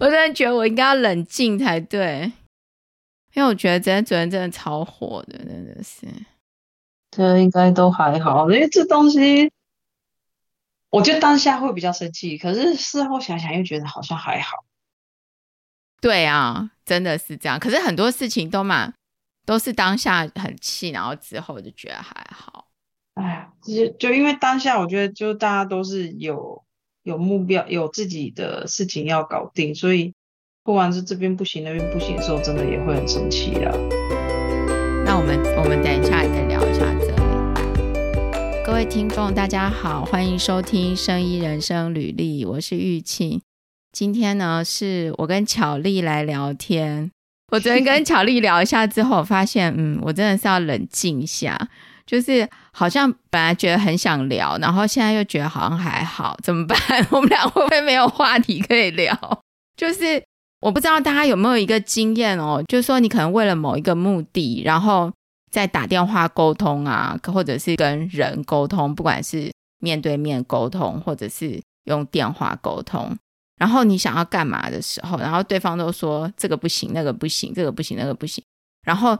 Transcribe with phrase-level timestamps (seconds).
[0.00, 2.32] 我真的觉得我应该要冷静才对，
[3.34, 6.06] 因为我觉得昨天真的超火的，真的是。
[7.10, 9.52] 这应该都还好，因为这东西，
[10.88, 14.64] 我觉得当下会比较生气，可是事后想想又觉得好像还好。
[16.00, 17.58] 对啊，真的是这样。
[17.58, 18.94] 可是很多事情都嘛，
[19.44, 22.68] 都是当下很气，然后之后就觉得还好。
[23.14, 26.64] 哎，就就因为当下，我觉得就大家都是有。
[27.02, 30.12] 有目标，有自己的事情要搞定，所以
[30.62, 33.72] 不管是这边不行，那边不行的时候，真的也会很生气啦。
[35.06, 37.14] 那我们我们等一下再聊一下这里。
[38.66, 43.40] 各位听众，大家好，欢迎收听《生医人生履历》，我是玉庆。
[43.92, 47.10] 今天呢，是我跟巧丽来聊天。
[47.50, 51.70] 我昨天跟巧丽聊一下之后，我发现，嗯，我真的是要冷静一下。
[52.10, 56.76] 就是好像本来觉得很想聊，然后现在又觉得好像还好，怎么办？
[57.12, 59.16] 我们俩会不会没有话题可以聊？
[59.76, 60.20] 就是
[60.60, 65.08] 我不知道大家有没有一个经验哦，就是说你可能为了某一个目的，然后
[65.52, 73.16] 在打电话沟通啊，或者是跟人沟通，不管是面对面沟通，或者是用电话沟通，
[73.56, 78.42] 然后你想要干嘛的时候，然后对方都说这个不行，那个不行，这个不行，那个不行，
[78.82, 79.16] 然后。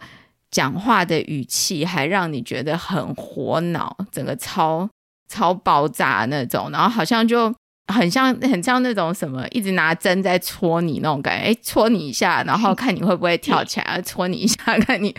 [0.50, 4.88] 讲话的语气还让你觉得很火脑，整个超
[5.28, 7.54] 超爆炸那种，然后好像就
[7.92, 15.14] 很像很像那种什么，一直拿针在戳你那种感觉，诶，戳你一下，然后看你会不会跳起来，戳你一下，看你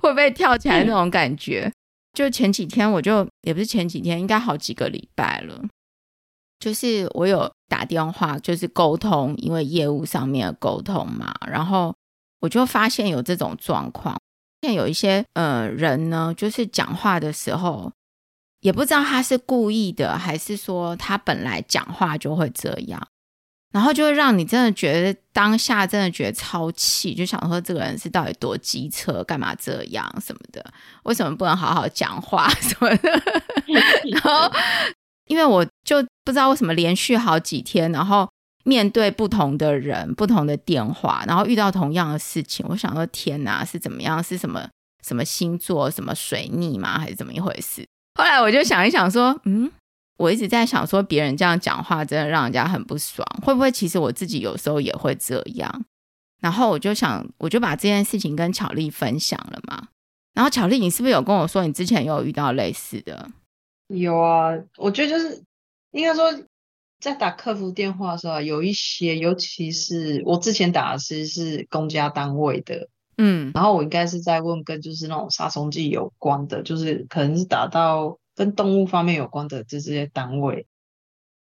[0.00, 1.72] 会不会跳起来那种感觉。
[2.12, 5.60] 就前几天，我就也不是前几天，应该好几个礼拜了，
[6.58, 11.94] 就是我有打电话，就是沟通，因为业务上面的沟通嘛，然后
[12.40, 14.16] 我就发现有这种状况。
[14.62, 17.92] 现有一些呃人呢，就是讲话的时候，
[18.60, 23.00] 也不知道他是故意的，还是说他本来讲话就会这样，
[23.72, 30.64] 然后就会让你真的觉得当下真的觉得超气，就想说这个人是到底多机车，干嘛这样什么的？
[31.04, 33.22] 为什么不能好好讲话 什么的？
[34.10, 34.50] 然后
[35.26, 38.28] 因为我就不知道为什么连续好几天，然后。
[38.66, 44.20] 面对不同的人、不同的电话，然后遇到同样的事情，我想说天哪，是怎么样？
[44.20, 44.68] 是什么
[45.06, 45.88] 什么星座？
[45.88, 46.98] 什么水逆吗？
[46.98, 47.86] 还是怎么一回事？
[48.18, 49.70] 后来我就想一想，说，嗯，
[50.18, 53.24] 我一直在想，说别人这样讲话，真的让人家很不爽。
[53.44, 55.84] 会不会其实我自己有时候也会这样？
[56.42, 59.86] 然后我就想，我就把这件事情跟巧丽分享了嘛。
[60.34, 63.30] 然后巧丽，你是不是有跟我说，你之前有遇到类似的？
[63.94, 65.40] 有啊，我觉得就是
[65.92, 66.34] 应该说。
[66.98, 80.66] 在打客服电话的时候，有一些，尤其是我之前打的是是公家单位的，嗯，然后我应该是在问跟就是那种杀虫剂有关的，就是可能是打到跟动物方面有关的这些单位，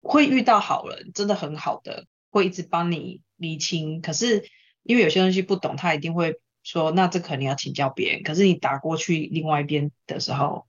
[0.02, 4.00] 会遇到好人，真的很好的，会一直帮你厘清。
[4.02, 4.44] 可是
[4.82, 8.22] 因为有些东西不懂，他一定会说，那这肯定要请教别人。
[8.22, 10.66] 可是你打过去另外一边的时候，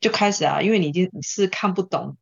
[0.00, 2.16] 就开始啊，因为你已经你是看不懂。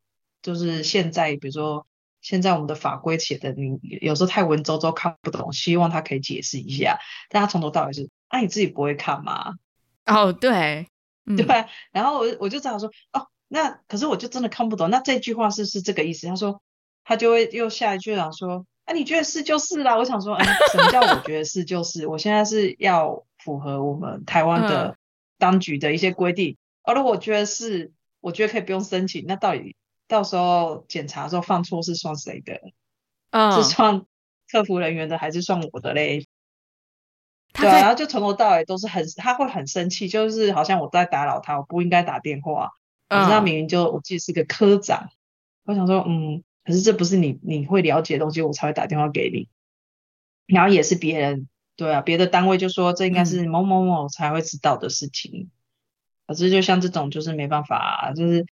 [0.47, 1.89] 就是现在，比如说
[2.21, 7.01] 现在我们的法规写的，你有时候太文绉绉看不懂，希望他可以解释一下。
[7.29, 9.55] 但他从头到尾是，那、啊、你自己不会看吗？
[10.05, 10.87] 哦，对，
[11.25, 14.89] 对然后我我就这样说，哦，那可是我就真的看不懂。
[14.89, 16.29] 那这句话是是这个意思？
[16.29, 16.63] 他说
[17.03, 19.97] 他就会又下一句讲说，哎、啊，你觉得是就是啦。
[19.97, 22.07] 我想说，哎，什么叫我觉得是就是？
[22.07, 24.97] 我现在是要符合我们台湾的
[25.39, 26.57] 当局的一些规定。
[26.85, 27.91] 而、嗯、如果我觉得是，
[28.21, 29.75] 我觉得可以不用申请，那到底？
[30.09, 32.61] 到时候检查的时候放错是算谁的？
[33.31, 34.05] 嗯，是算
[34.51, 36.27] 客服人员的还是算我的嘞？
[37.53, 42.71] 对啊，然后就从头到尾都是很，他会很生气，就是好像我在打扰他，我不应该打电话。
[43.11, 45.09] 你知道明明就我记得是个科长，
[45.65, 49.49] 我想说，嗯，可是这不是你你会了解的东西，我才会打电话给你。
[50.47, 55.33] 然后也是别人，对啊，别的单位就说这应该是某某某才会知道的事情。
[55.33, 55.51] 嗯，
[56.29, 58.47] 可是就像这种就是没办法，就是。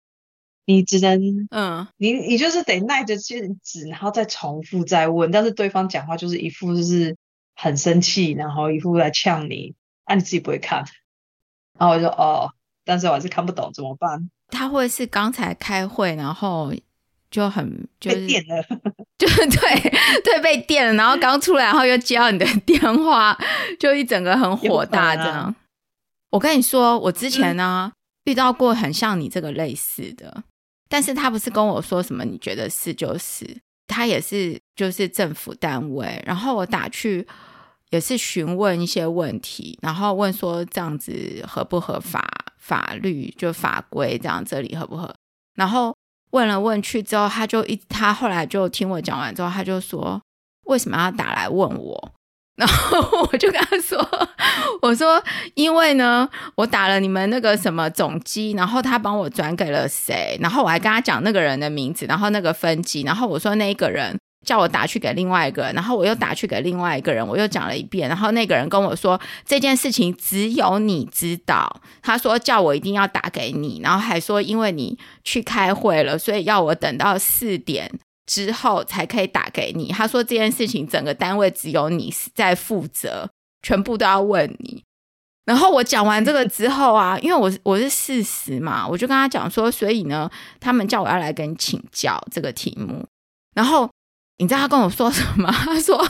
[0.65, 7.15] 你只能，嗯，你你就是得耐着性子，然后再重复再问，但是对方讲话就是一副就是
[7.55, 9.75] 很生气，然后一副来呛你，
[10.05, 10.83] 啊，你自己不会看，
[11.77, 12.51] 然后我就哦，
[12.83, 14.29] 但是我还是看不懂，怎么办？
[14.49, 16.73] 他会是刚才开会，然后
[17.29, 18.63] 就很就是被电了，
[19.17, 19.91] 就 是对
[20.23, 23.37] 对被电了，然后刚出来，然后又接到你的电话，
[23.79, 25.41] 就一整个很火大这样。
[25.41, 25.55] 啊、
[26.31, 30.43] 我跟你说，我之前呢、嗯、遇到过很像你这个类似的。
[30.87, 33.45] 但是他不是跟我说什么，你觉得是就是，
[33.87, 37.27] 他也是就是政府单位，然后我打去
[37.89, 42.27] 也是询问一些问题，然后问说这样子合不合法，
[42.57, 45.13] 法律就法规这样这里合不合，
[45.55, 45.95] 然后
[46.31, 50.21] 问了问去之后，他就一他后来就听我讲完之后，他就说
[50.65, 52.11] 为什么要打来问我？
[52.55, 53.99] 然后我就跟他说
[54.81, 55.21] ：“我说，
[55.55, 77.91] 因为呢，我打了你们那个什么总机，然后他帮我转给了谁，然后我还跟他讲那个人的名字，然后那个分机，然后我说那一个人叫我打去给另外一个人，然后我又打去给另外一个人，我又讲了一遍，然后那个人跟我说这件事情只有你知道，他说叫我一定要打给你，然后还说因为你去开会了，所以要我等到四点。”
[78.25, 79.91] 之后才可以打给你。
[79.91, 83.29] 他说这件事情整个单位只有你在负责，
[83.61, 84.83] 全部都要问你。
[85.45, 90.29] 然后我讲完这个 之后啊，因为我我是事实嘛，我就跟他讲说，所以呢，
[90.59, 93.05] 他们叫我要来跟你请教这个题目。
[93.53, 93.89] 然后
[94.37, 95.51] 你知道他跟我说什么？
[95.51, 96.05] 他说。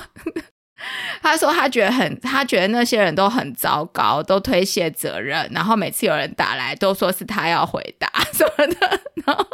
[1.24, 9.48] 他说他觉得很，他觉得那些人都很糟糕，都推卸责任，然后每次有人打来都说是他要回答 什么的，然后，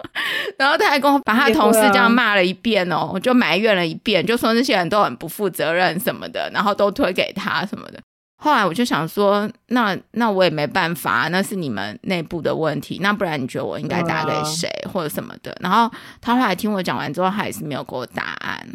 [0.58, 8.00] 然后他还跟我把他同事这样骂了一遍哦，我就埋怨了一遍，就说那些人都很不负责任什么的，然后都推给他什么的。
[8.44, 15.56] 后来我就想说，那那我也没办法，那是你们内部的问题，那不然你觉得我应该打给谁或者什么的？
[15.60, 15.88] 然后
[16.20, 18.68] 他后来听我讲完之后，他也是没有给我答案。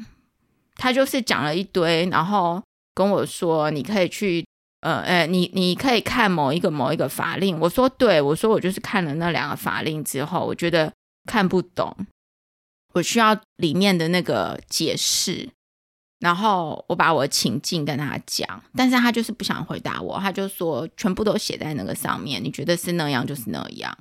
[0.76, 2.62] 他就是讲了一堆，然后
[2.94, 4.46] 跟我说：“你可以去，
[4.82, 10.92] 呃，呃，你你可以看某一个某一个法令。”我说：“对，我说我就是看了那两个法令之后，我觉得
[11.24, 11.96] 看不懂，
[12.92, 15.48] 我需要里面的那个解释。”
[16.20, 23.96] 然后我把我情境跟他讲，但是他就是不想回答我，他就说：“全部都写在那个上面，你觉得是那样就是那样。”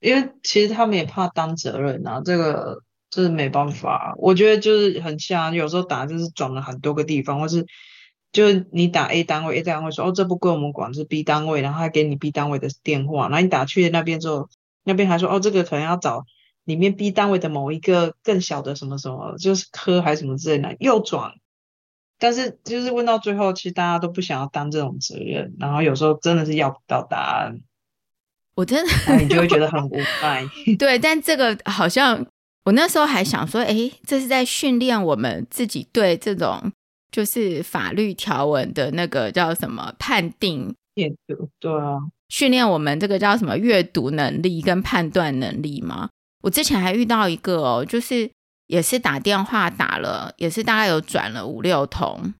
[0.00, 2.82] 因为其实他们也怕担责任啊，这个。
[3.10, 7.66] 这是没办法，我觉得就是很像，有时候打就是转了很多个地方，或是
[8.30, 14.48] 就是你打 A 单位，A 单位说哦，这不归我们管，是 B 单位，然后还给你 B 单位的电话，然后你打去那边之后，
[14.84, 16.24] 那边还说哦，这个可能要找
[16.64, 21.32] 里面 B 单位的某一个更小的什么什么，就是科还是什么之类的，又转，
[22.20, 27.58] 但是就是问到最后，其实大家都不想要担这种责任，然后有时候真的是要不到答案，
[28.54, 30.46] 我真的，你就会觉得很无奈。
[30.78, 32.24] 对，但这个好像。
[32.64, 36.70] 我那时候还想说，诶，这是在训练我们自己对这种
[37.10, 41.98] 就是法律条文的那个叫什么判定阅读，对啊，
[42.28, 46.10] 训练我们这个叫什么阅读能力跟判断能力吗？
[46.42, 48.30] 我之前还遇到一个哦，就是
[48.66, 52.34] 也是打电话打了，也是大概有转了五六通，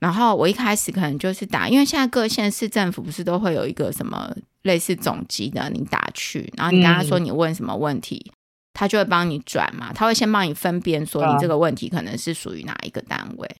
[0.00, 4.30] 然后我一开始可能就是打，因为现在各县市政府不是都会有一个什么
[4.62, 8.22] 类似总机的，你打去，然后你跟他说你问什么问题。
[8.28, 8.32] 嗯
[8.72, 13.56] 他就会帮你转嘛，他会先帮你分辨说你这个问题可能是属于哪一个单位，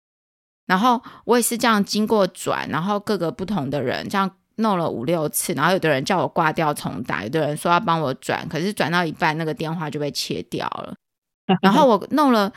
[0.66, 10.94] 然后我也是这样经过转，然后各个不同的人这样弄了五六次，然后有的人叫我挂掉重打，有的人说要帮我转，可是转到一半那个电话就被切掉了，
[11.60, 12.52] 然后我弄了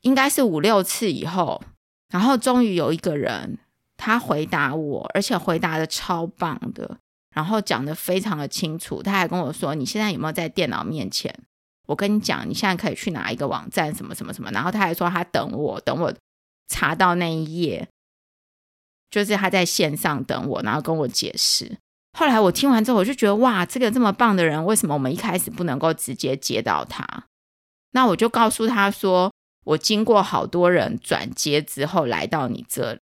[0.00, 1.62] 应该是五六次以后，
[2.10, 3.58] 然后终于有一个人
[3.96, 6.98] 他回答我，而且回答的超棒的，
[7.34, 11.32] 然后讲的非常的清楚，他还跟我说，你现在有没有在电脑面前？
[11.90, 16.14] 我跟你讲，你现在可以去哪一个网站，什么什么什么，然后他还说他等我，等我
[16.68, 17.88] 查到那一页，
[19.10, 21.78] 就是他在线上等我，然后跟我解释。
[22.16, 27.24] 后来我听完之后，我就觉得哇，这个这么棒的人，为什么我们一开始不能够直接接到他？
[27.90, 29.32] 那我就告诉他说，
[29.64, 33.00] 我经过好多人转接之后来到你这里。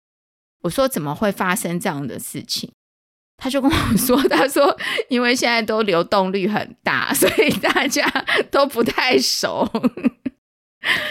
[0.63, 2.73] 我说怎么会发生这样的事情？
[3.43, 8.09] 他就跟我说：“他说，因为现在都流动率很大，所以大家
[8.53, 9.69] 都不太熟，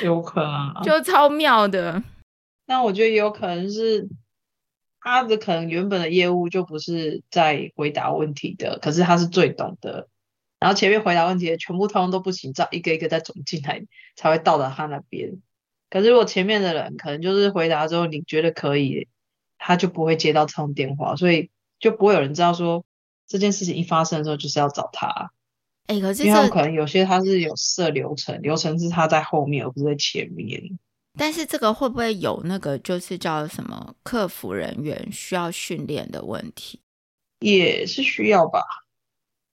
[0.01, 2.01] 有可能就超妙的。
[2.67, 4.07] 那我觉得有可能是
[5.01, 10.07] 他的可能原本的业务就不是在回答问题的，可是他是最懂的。
[10.57, 13.83] 然后前面回答问题的全部通通都不行，照一个一个再转进来
[14.15, 15.33] 才会到达他那边。
[15.89, 19.09] 可是如果前面的人可能就是回答之后你觉得可以，
[19.57, 21.49] 他就不会接到这种电话，所以。”
[21.81, 22.85] 就不会有人知道说
[23.27, 25.07] 这件事情一发生的时候就是要找他，
[25.87, 30.79] 哎、欸，可是因为可能有些他是有设流程，流程是他在后面而不是在前面。
[31.19, 36.79] 但是这个会不会有那个就是叫什么客服人员需要训练的问题？
[37.39, 38.63] 也是需要吧。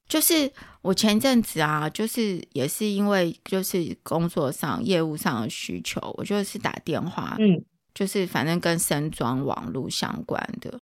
[0.08, 0.50] 就是
[0.82, 10.78] 我前阵子啊，就是也是因为就是工作上业务上的需求，我就是打电话，嗯，就是反正跟深装网络相关的。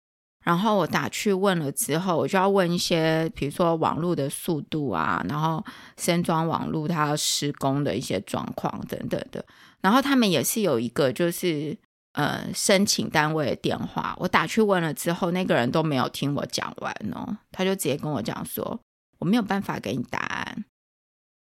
[0.44, 5.64] 然后我打去问了之后，我就要问一些，比如说网络的速度啊，然后
[5.98, 9.46] 深装网络它要施工的一些状况等等的。
[9.82, 11.78] 然后他们也是有一个就是
[12.14, 18.80] 呃申请单位的电话，我打去问了之后，那个人都没有听我讲完哦，他就直接跟我讲说
[19.20, 20.66] 我没有办法给你答案，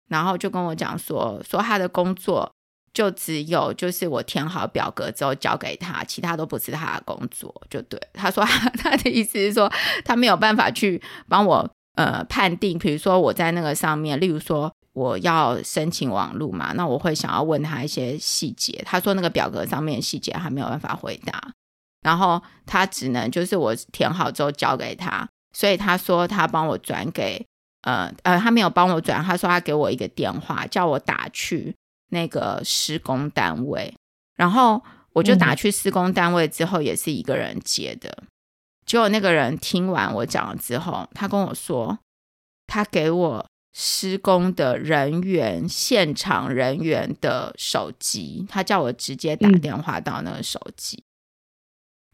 [0.09, 2.53] 然后就跟我讲说说他的工作
[2.93, 7.99] 就只有就是我填好表格之后交给他，其他都不是他的工作，就对。
[8.13, 9.73] 他说他， 的意思是说，
[10.05, 18.83] 他没有办法去帮我呃判定，比如说我在那个上面，例如说我要申请网路嘛，那我会想要问他一些细节。
[18.85, 21.53] 他说那个表格上面细节他没有办法回答，
[22.03, 27.43] 然后他只能就是我填好之后交给他，所以他说他帮我转给
[27.85, 31.75] 呃呃，他没有帮我转，他说他给我一个电话叫我打去。
[32.12, 33.95] 那个施工单位，
[34.37, 34.83] 然后
[35.14, 38.11] 我就打去施工单位之后，也是一个人接的。
[38.21, 38.28] 嗯、
[38.85, 41.99] 结果那个人听完我讲了之后，他跟我说，
[42.66, 50.99] 他给我施工的人员、现场人员的手机，他叫我直接打电话到那个手机。
[50.99, 51.07] 嗯、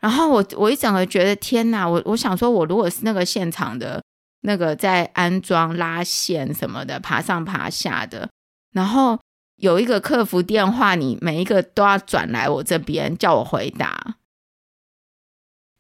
[0.02, 4.00] 然后我我一整个觉得天哪，我我想说，我如果是那个现场的
[4.42, 8.30] 那个在安装拉线什么的，爬上爬下的，
[8.72, 9.18] 然后。
[9.58, 14.16] 有一个客服电话，你每一个都要转来我这边叫我回答，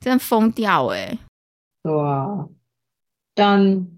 [0.00, 1.18] 真疯掉哎、欸！
[1.82, 2.46] 对啊，
[3.34, 3.88] 但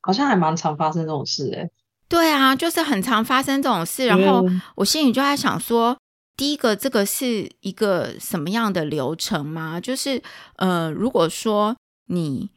[0.00, 1.70] 好像还蛮常发生这种事哎、欸。
[2.08, 4.06] 对啊，就是很常发生这种事。
[4.06, 5.96] 然后我心里就在想说，
[6.36, 9.80] 第一个，这个是一个什么样的流程吗？
[9.80, 10.22] 就是
[10.56, 12.50] 呃，如果说你。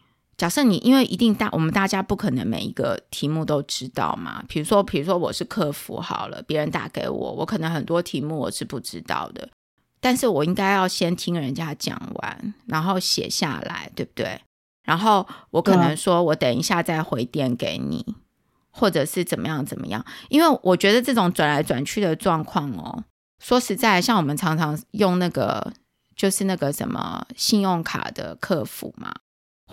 [0.43, 4.43] 假设你因为一定大，我们大家不可能每一个题目都知道嘛。
[4.49, 9.47] 比如说，比如说我是客服好了，别人打给我，我可能很多题目我是不知道的，
[10.01, 14.41] 但是我应该要先听人家讲完，然后写下来，对不对？
[14.83, 18.15] 然后我可能说我等一下再回电给你，嗯、
[18.69, 20.05] 或者是怎么样怎么样。
[20.27, 23.05] 因为我觉得这种转来转去的状况哦，
[23.41, 25.71] 说实在，像我们常常用那个
[26.17, 29.13] 就是那个什么信用卡的客服嘛。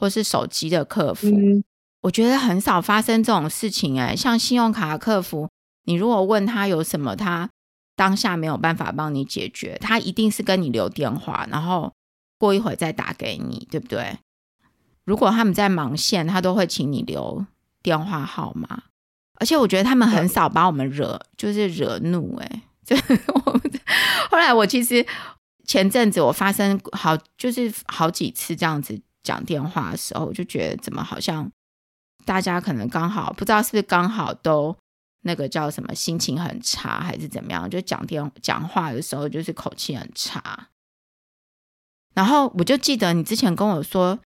[0.00, 1.62] 或是手机的客服，嗯、
[2.00, 4.16] 我觉得很少发生这种事情哎。
[4.16, 5.50] 像信用卡的客服，
[5.84, 7.50] 你如果问他有什么，他
[7.94, 11.92] 当下没有办法帮你解决，他一定是跟你留电话，然后
[12.38, 14.16] 过一会再打给你，对不对？
[15.04, 17.44] 如果他们在忙线，他都会请你留
[17.82, 18.84] 电话号码。
[19.34, 22.62] 而且我觉得他们很少把我们惹，嗯、就是惹怒哎。
[22.86, 22.96] 就
[23.44, 23.62] 我们
[24.30, 25.06] 后来我其实
[25.66, 28.98] 前阵子我发生好就是好几次这样子。
[29.22, 31.50] 讲电话的时候，我就觉得怎么好像
[32.24, 34.76] 大家可能刚好不知道是不是刚好都
[35.22, 40.68] 那个叫什么心情很差还是怎么样，就讲电讲话的时候就是口气很差。
[42.14, 44.18] 然后我就记得你之前跟我说，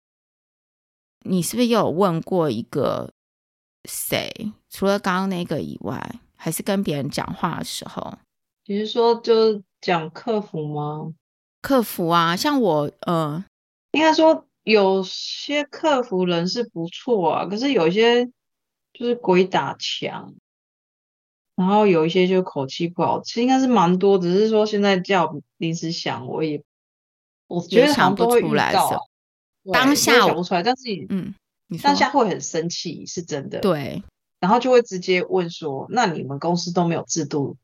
[1.21, 3.12] 你是不是也有问过一个
[3.85, 4.53] 谁？
[4.69, 8.19] 除了刚刚那个以外，还是跟别人讲话的时候？
[8.65, 11.13] 你是说就讲客服吗？
[11.62, 13.43] 客服啊，像我呃，
[13.91, 14.47] 应该说。
[14.63, 18.25] 有些客服人是不错啊，可是有一些
[18.93, 20.34] 就是鬼打墙，
[21.55, 26.63] 然后有一些就口气不好，其实应该是蛮多，只是说现在叫临时想，我也
[27.48, 28.74] 我觉得想不出来，
[29.72, 31.34] 当下想不出来，但是嗯，
[31.82, 34.01] 当下会很生气，是真的，对，
[34.39, 37.58] 然后就会直接问说，那你们公司都没有制度？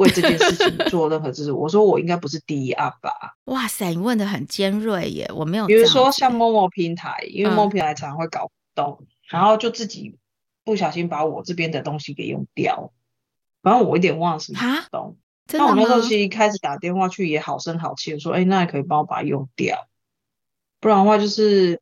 [0.00, 3.36] 为这件事情做任何事，我说我应该不是第一案吧？
[3.44, 5.30] 哇塞，你问的很尖锐耶！
[5.34, 10.16] 我没有，比如说像 Momo 平台，因为 Momo 平台常常会搞活动，嗯、然后就自己
[10.64, 12.92] 不小心把我这边的东西给用掉，
[13.62, 15.18] 反正我有点忘了什么活动。
[15.52, 19.86] 那我那时候其实一开始打电话去也好声好气的说，哎，那你可以帮我把它用掉，
[20.80, 21.80] 不然的话就是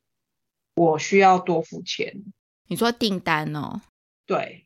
[0.74, 2.24] 我需要多付钱。
[2.66, 3.80] 你说订单哦？
[4.26, 4.64] 对。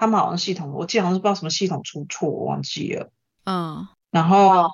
[0.00, 3.12] 他们好像系统，我记得好像是不知道什么系统出错，我忘记了。
[3.44, 4.70] 嗯，然后，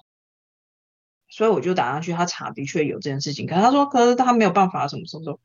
[1.28, 5.40] 所以我就打上去，他查的确有这件事情，可是他说，可是他没有办法什么什么什么。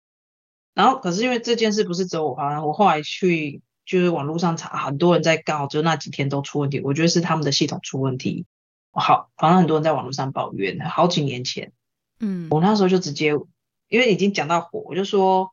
[0.76, 6.80] 然后，可是因为这件事不是只有我发生，我后来去就是网络上查，很多人在告，就那几天都出问题。
[6.82, 8.46] 我觉得是他们的系统出问题。
[8.92, 11.74] 好，反正很多人在网络上抱怨，好几年前，
[12.20, 13.34] 嗯，我那时候就直接，
[13.88, 15.52] 因为已经讲到火，我就说。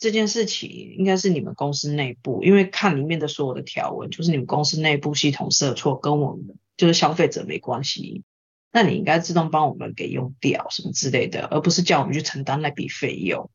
[0.00, 8.24] 这件事情应该是你们公司内部，因为看里面的所有的条文，就是你们公司内部系统设错，跟我们就是消费者没关系。
[8.72, 13.50] 那你应该自动帮我们给用掉什么之类的，而不是叫我们去承担那笔费用。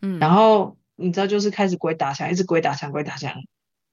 [0.00, 3.34] 嗯，然后你知道，就是开始鬼打墙，一直鬼打墙，鬼打墙。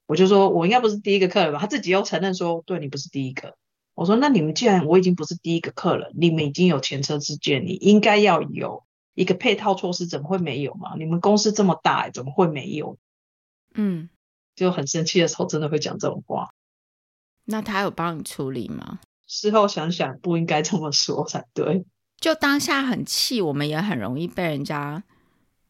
[0.08, 1.60] 我就说我应该不是第一个客人吧？
[1.60, 3.58] 他自己又承认说，对，你不是第一个。
[3.96, 8.86] 我说那你们既然我已经不是第一个客人，你们已经有前车之鉴，你应该要有。
[9.14, 10.96] 一个配套措施怎么会没有嘛？
[10.98, 12.98] 你们公司这么大，怎么会没有？
[13.74, 14.10] 嗯，
[14.56, 16.50] 就很生气的时候，真的会讲这种话。
[17.46, 19.00] 那他有帮你处理吗？
[19.28, 21.86] 事后想想，不应该这么说才对。
[22.18, 25.04] 就当下很气，我们也很容易被人家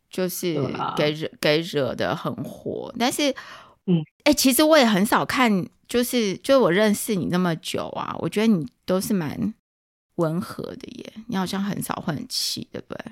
[0.09, 0.55] 就是
[0.97, 2.93] 给惹、啊、给惹得很火。
[2.99, 3.31] 但是，
[3.85, 9.53] 嗯，哎、欸，其实我也很少看，就是就我认识你那么久啊，我觉得你都是蛮
[10.15, 13.05] 温和的耶，你好像很少会很气，对不对？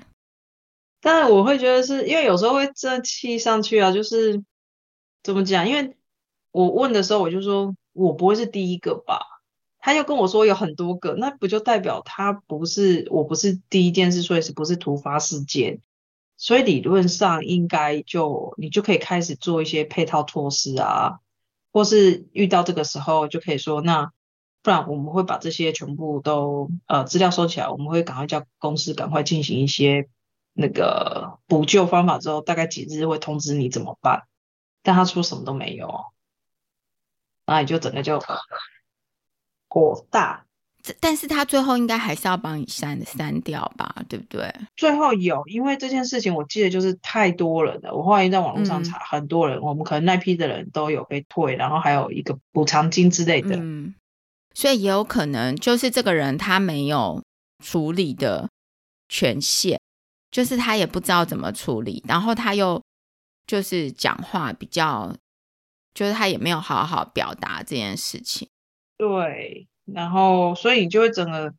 [1.00, 4.44] 但我会觉得是因为有时候会真气上去啊，就是
[5.22, 5.68] 怎么讲？
[5.68, 5.96] 因为
[6.50, 9.20] 我问的时候，我就说我不会是第一个吧？
[9.78, 15.80] 他又跟我说有很多个，那不就代表他不是，我不是第一件事，所以是不是突发事件？
[16.36, 21.20] 所以理论上应该就你就可以开始做一些配套措施啊，
[21.72, 24.10] 或是遇到这个时候就可以说，那
[24.62, 30.08] 不然我们会把这些全部都呃资料收起来，我们会赶快叫公司赶快进行一些
[30.60, 34.24] 那个补救方法，之后大概几日会通知你怎么办。
[34.82, 36.04] 但他说什么都没有，
[37.46, 38.22] 那你就整个就。
[39.72, 40.44] 火大，
[40.98, 44.52] 但是他最后应该还是要帮你删删掉吧，对不对？
[44.76, 53.94] 最后有，因为这件事情我记得就是太多人了，我后来在网络上查，很多人，嗯、我们可能那批的人都有被退，然后还有一个补偿金之类的，嗯，
[54.54, 57.22] 所以也有可能就是这个人他没有
[57.64, 58.50] 处理的
[59.08, 59.80] 权限，
[60.30, 62.80] 就是他也不知道怎么处理，然后他又
[63.46, 65.14] 就是讲话比较，
[65.92, 68.48] 就是他也没有好好表达这件事情。
[68.96, 71.52] 对，然后所以你就会整个，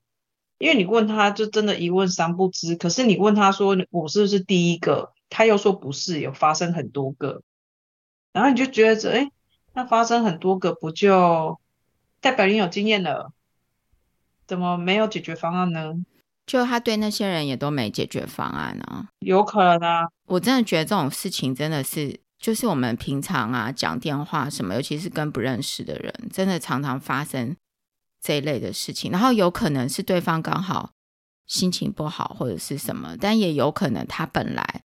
[0.58, 7.42] 因为你问他就真的一问三不知，可是你问他说我是不是第一个，他又说不是，有发生很多个，
[8.32, 9.32] 然后你就觉得哎，
[9.74, 11.60] 那发生很多个不就
[12.20, 13.34] 代表你有经验了？
[14.48, 15.94] 怎么没有解决方案呢？
[16.51, 19.08] 就他对那些人也都没解决方案呢？
[19.20, 22.20] 有可能啊，我真的觉得这种事情真的是。
[22.38, 27.55] 就是我们平常啊讲电话什么，尤其是跟不认识的人，真的常常发生
[28.20, 29.10] 这一类的事情。
[29.12, 30.89] 然后有可能是对方刚好
[31.46, 34.81] 心情不好或者是什么，但也有可能他本来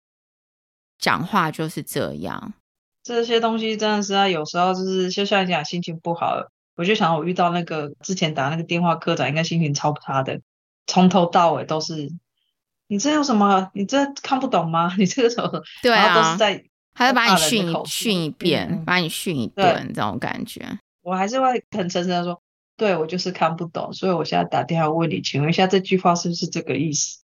[0.97, 2.53] 讲话就是这样。
[3.03, 6.35] 这些东西真的是啊，有时候就是就像你讲心情不好，
[6.75, 10.41] 我就想我遇到那个之前打那个电话科长，应该心情超差的，
[10.87, 12.09] 从头到尾都是
[12.87, 13.71] 你这有什么？
[13.73, 14.93] 你这看不懂吗？
[14.99, 15.63] 你这个什么？
[15.81, 16.63] 对啊，都是在。
[16.95, 20.77] 他就把你训一训一遍，嗯、把你训一顿，这种感觉。
[21.01, 22.39] 我还是会很诚实的说，
[22.77, 27.21] 对，我就是看不懂，所以我现在打电话问你，请问一下这句话是不是这个意思？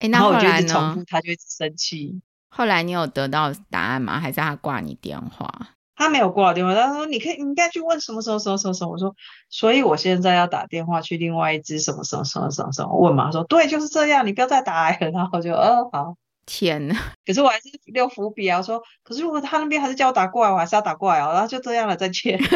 [0.00, 0.44] 哎，那后来呢？
[0.44, 2.20] 然后我就一直重复，他就一直生气。
[2.50, 4.20] 后来你有得到答案吗？
[4.20, 5.70] 还是他挂你电话？
[6.00, 8.90] 他没有挂我电话，他说你可以，你应该去问什么什么什么什么什么。
[8.90, 9.14] 我说，
[9.50, 13.26] 所以我现在要打电话去另外一支什么什么什么什么什么问嘛。
[13.26, 14.96] 他说，对，就是这样，你不要再打了。
[15.10, 16.16] 然后我就，哦，好。
[16.46, 18.58] 天呐，可是我还是留伏笔啊！
[18.58, 21.32] 我说，可是如果他那边还是叫我打过来，我还是要打过来哦。
[21.32, 22.40] 然后就这样了，再见。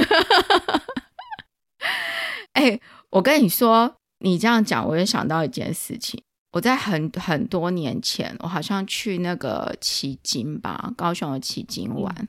[2.54, 2.80] 哎、欸，
[3.10, 6.20] 我跟你说，你这样讲，我也想到一件事情。
[6.50, 12.26] 我在很很多年前，我好像去那个旗津吧，高雄的旗津玩，嗯、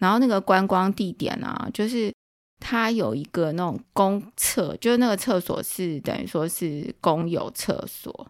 [0.00, 2.12] 然后那个观光地点啊，就是
[2.58, 8.26] 它有一个那种公厕，就是那个厕所是等于说是公有厕所。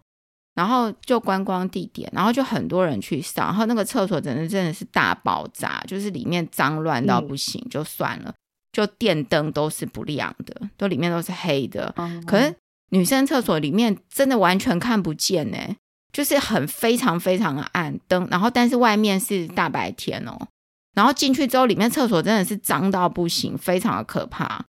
[0.53, 8.35] 然后就观光地点，然后就很多人去上，然后那个厕所真的真的是大爆炸，就是里面脏乱到不行，就算了，
[8.73, 11.95] 就电灯都是不亮的，都里面都是黑的。
[12.27, 12.53] 可是
[12.89, 15.57] 女生厕所里面真的完全看不见呢，
[16.11, 20.37] 就是很非常非常的暗灯，然后但是外面是大白天哦，
[20.93, 24.63] 然后进去之后里面厕所真的是脏到不行，非常的可怕。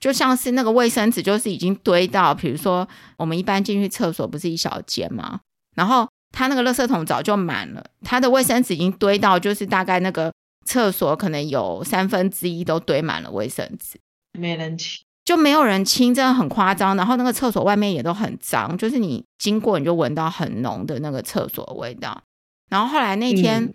[0.00, 5.40] 就像是那个卫生纸，就是已经堆到，比如说我们一般进去厕所不是一小间吗？
[5.76, 10.32] 然后他那个垃圾桶早就满了，他的卫生纸已经堆到，就是大概那个
[10.66, 13.96] 厕所可能有三分之一都堆满了卫生纸，
[14.36, 16.96] 没人清，就没有人清，真的很夸张。
[16.96, 22.20] 然后那个厕所外面也都很脏，就是你经过你就闻到很浓的那个厕所的味道。
[22.68, 23.74] 然后后来那天，嗯、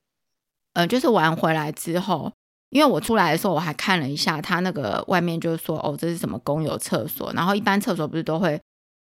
[0.78, 2.32] 呃，就是玩回来之后。
[2.70, 7.32] 因为我出来的时候，我还看了一下他那个外面，就是说哦，这是什么公有厕所。
[7.32, 8.60] 然后一般厕所不是都会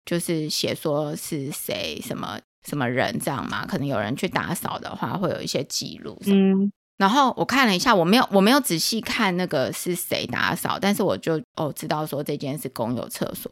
[0.05, 3.65] 就是写说是谁什么什么人这样嘛？
[3.65, 6.21] 可能有人去打扫的话，会有一些记录。
[6.27, 6.73] 嗯。
[6.99, 13.51] 然后我看了一下，我没有我没有仔细看那个是谁打扫，但是我就哦知道说这间是公有厕所。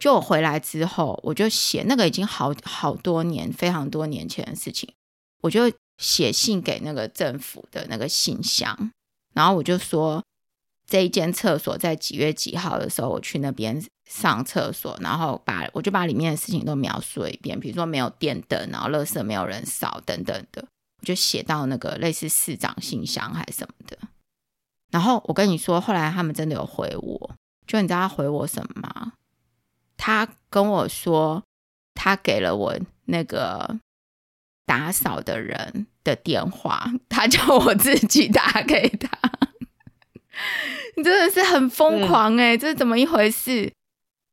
[0.00, 4.92] 就我回来之后，我就写那个已经好好多年，非常多年前的事情，
[5.40, 5.70] 我就
[6.02, 8.90] 写信给那个政府的那个信箱。
[9.32, 10.22] 然后我就说，
[10.86, 20.66] 这一间厕所在几月几号的时候，我去那边上厕所，然后把我就把里面的事情都描述一遍，比如说没有电灯，然后垃圾没有人扫等等的，
[21.02, 23.96] 就写到那个类似市长信箱还是什么的。
[24.90, 27.30] 然后我跟你说，后来他们真的有回我，
[27.66, 29.12] 就你知道他回我什么吗？
[29.96, 31.42] 他跟我说，
[31.94, 33.78] 他给了我那个。
[34.66, 39.08] 打扫的人的电话， 他叫我自己打给他。
[40.96, 43.70] 你真的是很疯狂哎、欸，这是怎么一回事？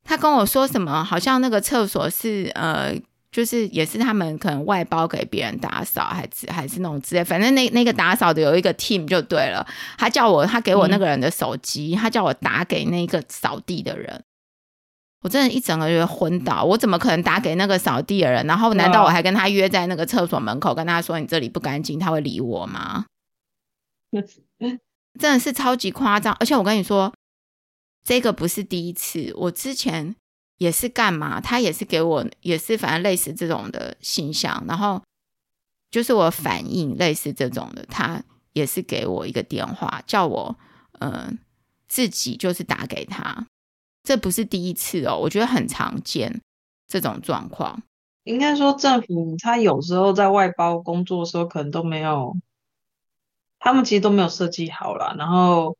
[0.02, 1.04] 他跟我说什么？
[1.04, 2.92] 好像那个厕所是呃，
[3.30, 7.22] 就是也是他们可能外包给别人打扫，还是还是那种之类。
[7.22, 9.64] 反正那那个打扫的有一个 team 就对了。
[9.98, 14.24] 他叫我，他给我那个人的手机，嗯、他叫我打给那个扫地的人。
[15.22, 16.64] 我真的，一整个人昏倒。
[16.64, 18.46] 我怎么可能打给那个扫地的人？
[18.46, 23.06] 然后难道我还跟他约在那个厕所门口，跟他说你这里不干净，他会理我吗？
[25.18, 26.34] 真的是超级夸张。
[26.40, 27.12] 而且我跟你说。
[28.02, 30.16] 这个不是第一次，我之前
[30.56, 31.38] 也是干嘛？
[31.38, 35.02] 他也是给我，也是反正类似这种的信箱，然后
[35.90, 38.22] 就是我反应类似这种的，他
[38.54, 40.58] 也是给我一个电话，叫我
[41.00, 41.32] 嗯、呃、
[41.88, 43.46] 自己就是打给他。
[44.02, 46.40] 这不是第一次哦，我觉得很常见
[46.86, 47.82] 这种状况。
[48.24, 52.36] 应该说政府他有时候在外包工作的时候，可能都没有，
[53.58, 55.76] 他们其实都没有设计好啦，然后。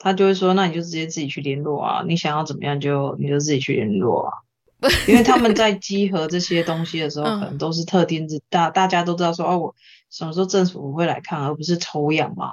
[0.00, 4.30] 他就会说：“那你就直接自己去联络啊，你想要怎么样就你就自己去联络啊。
[5.08, 9.74] ”因为他们在集合这些东西的时候，可能都是特定日，大大家都知道说哦，我
[10.08, 12.52] 什么时候政府会来看，而不是抽样嘛。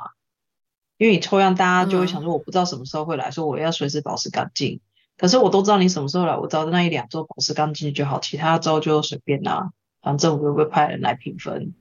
[0.97, 4.81] 因为你抽样，大家就会想说，我不知道什么时候会来说，我要随时保持干净。
[5.17, 9.69] 可是我都知道你什么时候来，我知道那一两周保持干净就好，其他周就随便啦。
[10.01, 11.73] 反正我会不会派人来评分？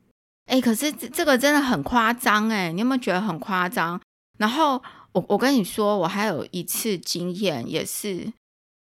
[0.46, 4.00] 哎、可是这这个真的很夸张哎，你有没有觉得很夸张？
[4.38, 4.82] 然后。
[5.14, 8.26] 我我跟你说，我还有一次经验，也是，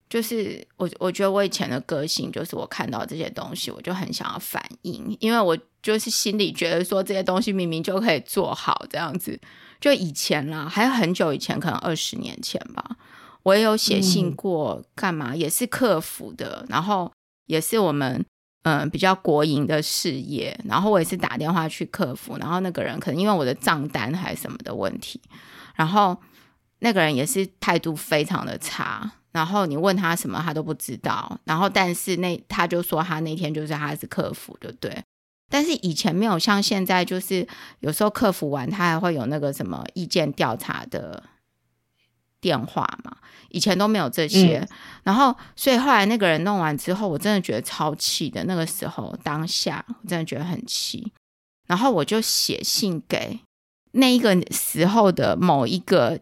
[0.07, 9.39] 就是我我觉得我以前的个性，就是我看到这些东西，我就很想要反应，因为我就是心里觉得说这些东西明明就可以做好这样子。
[9.81, 12.97] 就以前啦，还有很久以前，可能二十年前吧，
[13.43, 17.11] 我也有写信过，干嘛、嗯、也是客服的，然后
[17.45, 18.23] 也是我们
[18.63, 25.21] 嗯、呃、比较国营的事业，然后我也是打电话去客服，然后那个人可能因为我的账单还是什么的问题。
[25.75, 26.17] 然后
[26.79, 35.01] 那个人也是态度非常的差，然后你问他什么他都不知道，然后但是那他就说他那天就是他是客服，对不对？
[35.49, 37.47] 但是以前没有像现在，就是
[37.79, 41.23] 有时候客服完他还会有那个什么意见调查的
[42.41, 43.17] 电话嘛，
[43.49, 44.59] 以前都没有这些。
[44.59, 44.69] 嗯、
[45.03, 48.43] 然后所以后来那个人弄完之后，我真的觉得超气的。
[48.45, 51.11] 那个时候当下我真的觉得很气，
[51.67, 53.39] 然后我就写信给。
[53.91, 56.19] 那一个时候的某一个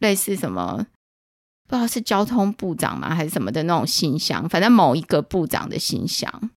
[0.00, 0.84] 类似什么，
[1.68, 6.50] 不知道是交通部长吗，还是什么的那种信箱，反正某一个部长的信箱。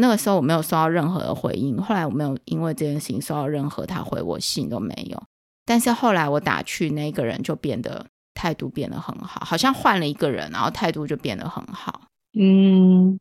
[0.00, 5.22] 那个时候我没有收到任何的回应，后来我没有因为这件事情收到任何他回我信都没有。
[5.64, 8.06] 但是后来我打去那个人就变得
[8.38, 12.02] 态度变得很好，好像换了一个人，然后态度就变得很好。
[12.38, 13.18] 嗯，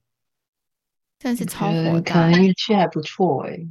[1.18, 3.68] 真是超火大，可能运气还不错哎、欸。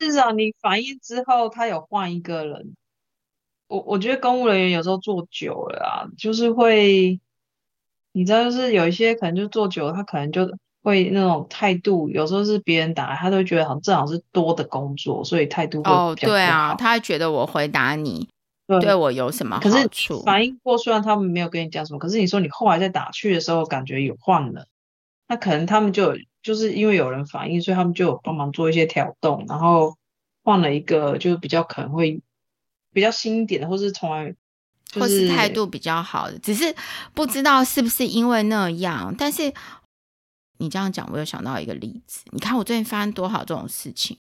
[0.00, 2.74] 至少你反应之后，他有换一个人。
[3.68, 7.20] 我我觉得公务人员有时候做久了啊，就是会，
[8.10, 10.44] 你知道，就是有一些可能就做久了，他可能就
[10.82, 18.28] 会那种态度，有时候是别人打来，他都会觉得好像正好是多的工作，所以态度会哦，对啊，他觉得我回答你
[18.78, 19.70] 对，我有什么好处？
[19.70, 24.66] 可是反应过，虽然他们没有跟你讲什么，可是你说你后来在打趣的时候，感觉有换了，
[25.26, 26.18] 那可能他们就有。
[26.42, 29.94] 就是因为有人反应，所以他们就有帮忙做一些调动，然后
[30.42, 32.18] 换了一个，就是比较可能会
[32.94, 34.34] 比较新一点的，或是从来、
[34.86, 36.74] 就是、或是态度比较好的，只是
[37.12, 39.14] 不知道是不是因为那样。
[39.18, 39.52] 但是
[40.56, 42.22] 你这样讲，我又想到一个例子。
[42.32, 44.16] 你看我最近发生多少这种事情？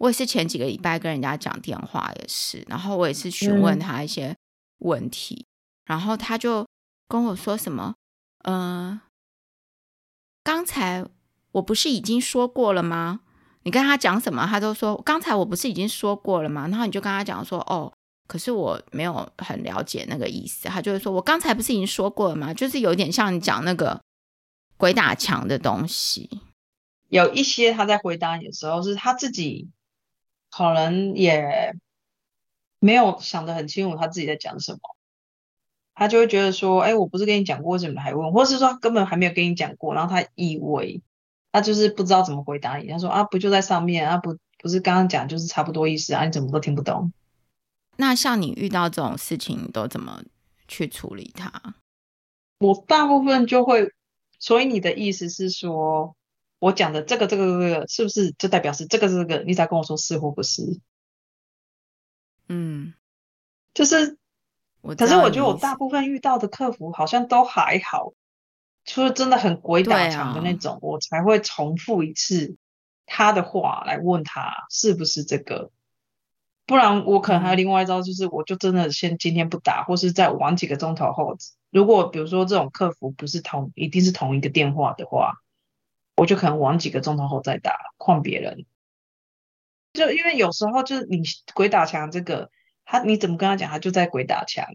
[0.00, 4.36] 我也是前几个礼拜跟人家讲电话也是，然后我也是询问他一些
[4.80, 5.54] 问题，嗯、
[5.86, 6.66] 然后他就
[7.06, 7.94] 跟我说什么，
[8.44, 9.00] 嗯、呃，
[10.42, 11.06] 刚才。
[11.52, 13.22] 我不是已经说过了吗？
[13.64, 16.68] 你跟他讲什么，他都说刚才我不是已经说过了吗？
[16.68, 17.92] 然后你就跟他讲说，哦，
[18.28, 20.68] 可是我没有很了解那个意思。
[20.68, 22.54] 他就会说，我刚才不是已经说过了吗？
[22.54, 24.00] 就是有点像你讲那个
[24.76, 26.30] 鬼打墙的东西。
[27.08, 29.68] 有一些他在回答你的时候，是他自己
[30.50, 31.74] 可能也
[32.78, 34.78] 没有想得很清楚他自己在讲什么，
[35.94, 38.32] 他就会觉得说，哎，我不是跟你讲过，为什么还问？
[38.32, 41.02] 或是说根本还没有跟你讲过，然后他以为。
[41.52, 42.86] 他就是不知道怎么回答你。
[42.86, 47.12] 他说啊，不就在上面啊，不不是刚刚讲就是差不多意思啊，你怎么都听不懂？
[47.96, 50.22] 那像你遇到这种事情，你都怎么
[50.68, 51.74] 去处理它？
[52.60, 53.92] 我大部分就会，
[54.38, 56.14] 所以你的意思是说，
[56.60, 59.38] 我讲的这个这个这个是不是就代表是这个这个？
[59.44, 60.62] 你再跟我说是或不是？
[62.48, 62.94] 嗯，
[63.74, 64.18] 就是，
[64.96, 68.12] 可是我觉得我大部分遇到的客服好像都还好。
[68.84, 72.56] 除了真的很鬼打墙的那种，啊，我才会重复一次
[73.06, 75.70] 他的话来问他是不是这个。
[76.66, 81.36] 不然我可能还有另外一招，就是我就真的先今天不打，或是再晚几个钟头后。
[81.70, 85.34] 如果比如说这种客服不是同一定是同一个电话的话，
[86.20, 88.66] 我就可能晚几个钟头后再打，换别人。
[89.94, 91.22] 就因为有时候就是你
[91.54, 92.50] 鬼打墙这个，
[92.84, 94.66] 他你怎么跟他讲，他就在鬼打墙。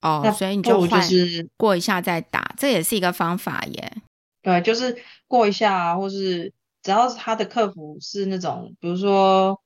[0.00, 3.94] 哦，那所以你就就是过一下再打，这也是一个方法耶。
[4.42, 4.96] 对，就是
[5.26, 6.52] 过一下啊，或是
[6.84, 9.60] 只要是他的客服是那种，比如说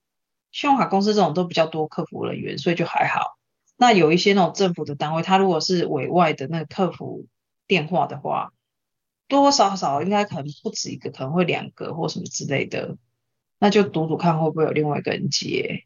[0.53, 3.37] 信用卡公司这种都比较多客服人员，所以就还好。
[3.77, 7.27] 那有一些那种政府的单位，他如果是委外的那个客服
[7.67, 8.55] 电话的话，
[9.31, 12.99] 多多少少应该可能不止一个，可能会两个或什么之类的。
[13.59, 15.85] 那就赌赌看会不会有另外一个人接。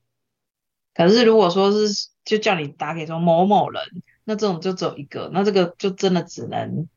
[0.94, 3.82] 可是如果说是就叫你打给说某某人。
[4.26, 6.88] 那这种就只有一个，那这个就真的只能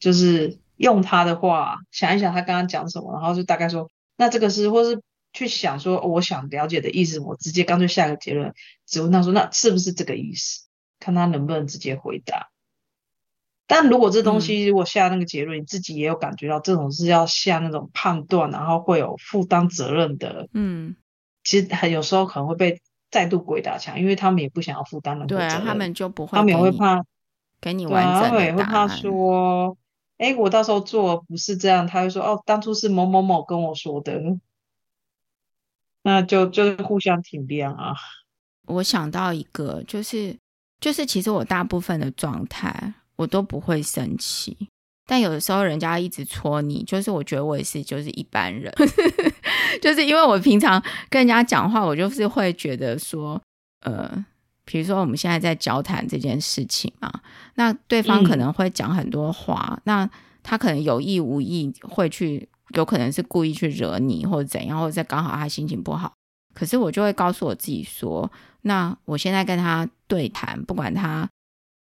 [0.00, 5.00] 就是用他的话想一想他刚刚讲什么，然后就大概说，那这个是，或是
[5.32, 8.52] 去想说我想了解的意思，我直接干脆下个结论，
[8.84, 10.66] 只问他说那是不是这个意思，
[10.98, 12.50] 看他能不能直接回答。
[13.66, 20.96] 但如果这东西如果下那个结论，嗯、你自己也有感觉到这种是要下那种判断，然后会有负担责任的，嗯，
[21.44, 22.80] 其实很有时候可能会被。
[23.08, 25.52] 再度鬼打墙，因为他们也不想要负担那么多责任。
[25.52, 27.02] 对啊，他们就不会，他们也会怕
[27.60, 28.30] 给你完整的答案。
[28.30, 29.78] 他们也会怕说，
[30.18, 34.20] 哎，我到时候做不是这样，他会说，哦，当初是某某某跟我说的，
[36.02, 37.94] 那就就互相体谅啊。
[38.66, 40.36] 我想到一个，就是
[40.80, 44.56] 就是，其实我大部分的状态，我都不会生气。
[45.08, 48.72] 但有的时候人家一直戳你，就是我觉得我也是就是一般人，
[49.80, 53.40] 就是因为我平常跟人家讲话，我就是会觉得说，
[53.82, 54.24] 呃，
[54.64, 57.08] 比如说我们现在在交谈这件事情嘛，
[57.54, 60.10] 那对方可能会讲很多话，嗯、那
[60.42, 66.12] 他可能有意无意会去，有可能是故意去惹你或者怎样，或者刚好他心情不好，
[66.52, 68.28] 可是我就会告诉我自己说，
[68.62, 71.28] 那我现在跟他对谈，不管他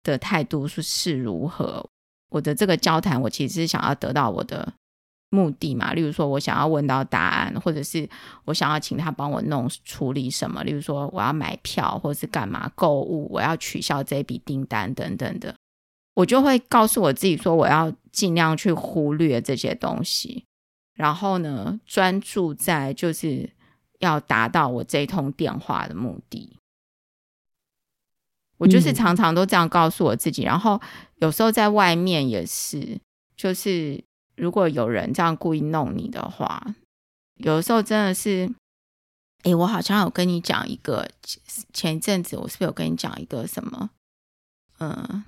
[0.02, 1.84] 的态度是是如何。
[2.30, 4.72] 我的这个交谈，我其实想要得到我的
[5.30, 5.92] 目的嘛。
[5.92, 8.08] 例如说，我想要问到答案，或者是
[8.44, 10.62] 我想要请他帮我弄处理什么。
[10.62, 15.54] 例如说，我要买票，或者是干嘛购物，我要取消这笔订单等等的，
[16.14, 20.44] 我就会告诉我自己说，我要尽量去忽略这些东西，
[20.94, 23.50] 然后呢，专注在就是
[23.98, 26.56] 要达到我这通电话的目的。
[28.60, 30.78] 我就是常常都这样告诉我自己，嗯、然后
[31.16, 33.00] 有时候在外面也是，
[33.34, 34.04] 就是
[34.36, 36.62] 如果有人这样故意弄你的话，
[37.36, 38.52] 有的时候真的是，
[39.44, 41.08] 诶，我好像有跟你讲一个，
[41.72, 43.88] 前一阵子我是不是有跟你讲一个什么？
[44.78, 45.24] 嗯，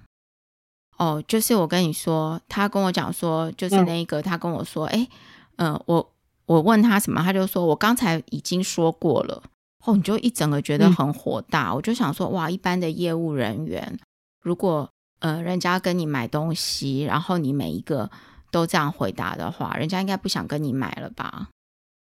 [0.99, 5.09] 哦，就是我跟你说，他跟我讲说，就是那个他跟我说，诶，
[5.57, 6.13] 嗯，我
[6.45, 9.43] 我问他什么，他就说我刚才已经说过了。
[9.85, 13.99] 哦，你就一整个觉得很火大，嗯、我就想说，哇，一般的业务人员，
[14.41, 18.09] 如果呃人家跟你买东西，然后你每一个
[18.53, 21.49] 都这样回答的话，人家应该不想跟你买了吧？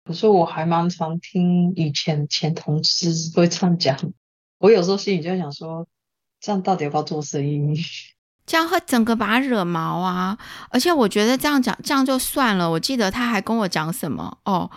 [0.05, 3.97] 可是我还蛮常听以前前同事会这样讲，
[4.59, 5.87] 我有时候心里就在想说，
[6.39, 7.75] 这样到底要不要做生意？
[8.45, 10.37] 这样会整个把他惹毛啊！
[10.69, 12.69] 而且我觉得这样讲，这样就算了。
[12.69, 14.69] 我记得他还跟我讲什么哦，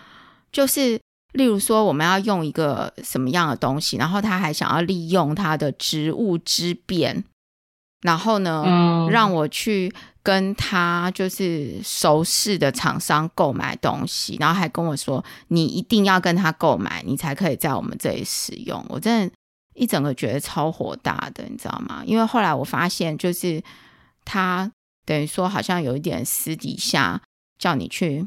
[0.51, 0.99] 就是。
[1.33, 7.23] 例如说，我们要用一个什么样的东西，然后他还想要利用他的职务之便，
[8.01, 18.85] 然后呢，嗯、让我去跟他就是熟识的厂商购买东西，然后还跟我说，你一定要跟他购买，你才可以在我们这里使用。
[18.89, 19.35] 我真的，
[19.75, 22.03] 一整个觉得超火大的，你知道吗？
[22.07, 23.63] 因为后来我发现，就是
[24.25, 24.71] 他
[25.05, 27.21] 等于说，好像有一点私底下
[27.59, 28.27] 叫你去。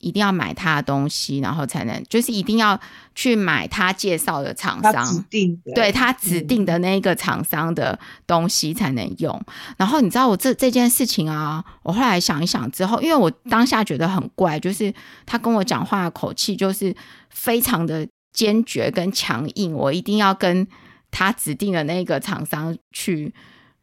[0.00, 2.78] 一定要买他的东西，然后才能，就是一定要
[3.14, 9.34] 去买他介绍的厂商，他指定的，对他指定的那一个厂商的东西才能用。
[9.46, 14.92] 嗯、然后你知道我这这件事情啊，我后来想一想之后，因为我当下觉得很怪，就是
[15.26, 16.94] 他跟我讲话的口气就是
[17.28, 20.66] 非常的坚决跟强硬，我一定要跟
[21.10, 23.34] 他指定的那个厂商去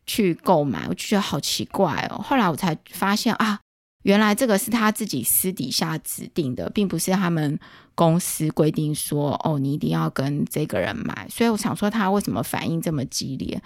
[0.05, 2.21] 去购买，我就觉得好奇怪哦。
[2.21, 3.59] 后来我才发现啊。
[4.07, 7.59] 原来这个是他自己私底下指定的，并不是他们
[7.93, 11.27] 公司规定说哦，你一定要跟这个人买。
[11.29, 13.61] 所以我想说他为什么反应这么激烈？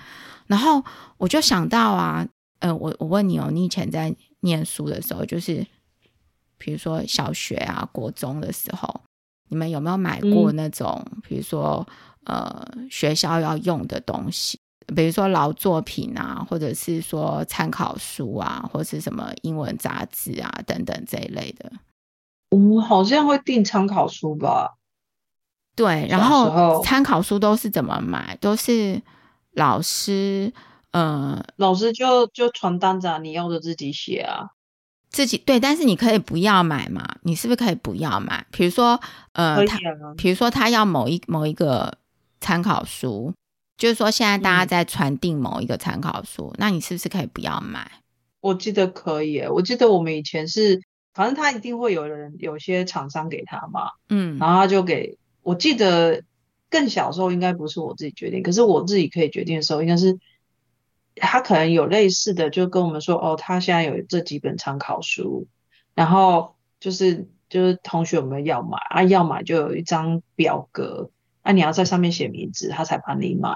[0.47, 0.83] 然后
[1.17, 2.27] 我就想到啊，
[2.57, 5.63] 呃，我我问你哦，你以前在念书的时候，就是
[6.57, 9.01] 比如说小学啊、国中的时候，
[9.49, 11.87] 你们有没有买过那种，嗯、比如说
[12.23, 14.59] 呃学校要用的东西？
[14.87, 21.71] 比如说老作品啊，或者是说参考书啊，或者是什么英文杂志啊等等这一类的。
[22.49, 24.75] 我们好像会订参考书吧？
[25.73, 28.37] 对，然后参考书都是怎么买？
[28.41, 29.01] 都是
[29.53, 30.51] 老师，
[30.91, 34.49] 呃，老师就就传单子啊，你要的自己写啊，
[35.09, 38.45] 自己对，但是你可以不要买嘛，你是不是可以不要买？
[38.51, 38.99] 比如说，
[39.31, 39.63] 呃，
[40.17, 41.97] 比如说他要某一某一个
[42.41, 43.33] 参考书，
[43.81, 47.89] 就是说现在大家在传递某一个参考书，嗯，那你是不是可以不要买？
[48.39, 50.79] 我记得可以，我记得我们以前是，
[51.15, 55.17] 反正他一定会有人有些厂商给他嘛，嗯，然后他就给。
[55.41, 56.21] 我记得
[56.69, 60.19] 更小时候应该不是我自己决定，可是我自己可以决定的时候，应该是
[61.15, 65.47] 他可能有类似的，就跟我们说哦，他现在有这几本参考书，
[65.95, 71.09] 然后就是就是同学们要买啊，要买就有一张表格，
[71.41, 73.55] 啊，你要在上面写名字，他才帮你买。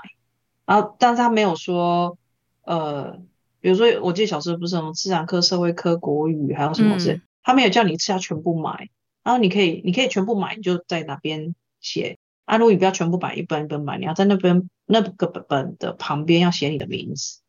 [0.66, 2.18] 然后，但是他没有说
[2.64, 3.20] 呃，
[3.60, 8.90] 比如说我记得小时候不是什么自然科、社会科、国语还有什么事，嗯、他没有叫你一次要全部买，
[9.24, 11.56] 然后你可以你可以全部买，你就在哪边。
[11.82, 17.42] 写啊，如果你不要全部买，一本一本买，你要在那边那个本本的旁边要写你的名字。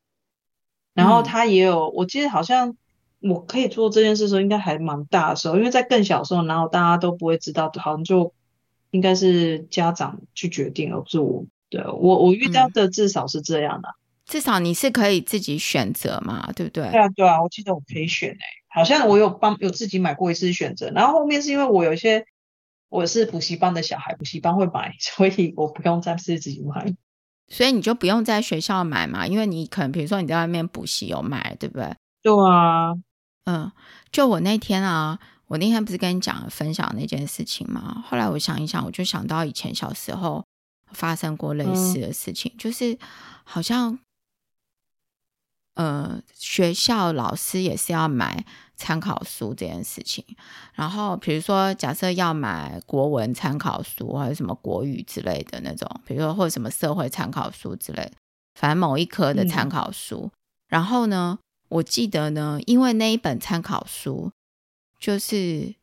[0.93, 2.77] 然后他也有，我记得好像
[3.21, 8.35] 我可以做这件事的时候，应该还蛮大的时候，因为在更小的时候，然后大家都不会知道，好像就
[8.97, 11.45] 应该是家长去决定而不是我。
[11.71, 13.89] 对，我我遇到的至少是这样的，
[14.25, 16.91] 至少你是可以自己选择嘛，对不对？
[16.91, 22.27] 对啊，对啊，我记得我可以选诶、欸，好像我有帮有自己买过一次选择，然后后面是因为我有一些。
[22.89, 26.95] 我是补习班的小孩，补习班会买， 所以我不用再自己买。
[27.49, 31.93] 所以你就不用在学校买嘛，因为你可能比如说你在外面补习有买，对不对？
[32.23, 32.95] 对啊，
[33.45, 33.73] 嗯，
[34.13, 38.05] 就我那天啊，我那天不是跟你讲分享那件事情吗？
[38.09, 40.45] 后来我想一想，我就想到以前小时候
[40.93, 42.99] 发生过类似的事情，嗯、就是
[43.45, 43.99] 好像。
[45.75, 50.25] 呃，学校老师也是要买参考书这件事情。
[50.73, 58.11] 然后，比如说，假设要买国文参考书，或者什么国语之类的那种，比如说或者什么社会参考书之类，
[58.59, 60.23] 反正某一科的参考书。
[60.23, 60.33] 嗯。
[60.69, 64.33] 然后呢，我记得呢，因为那一本参考书
[64.99, 65.75] 就是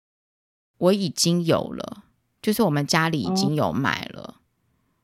[0.77, 2.03] 我已经有了，
[2.41, 4.35] 就是我们家里已经有买了，哦，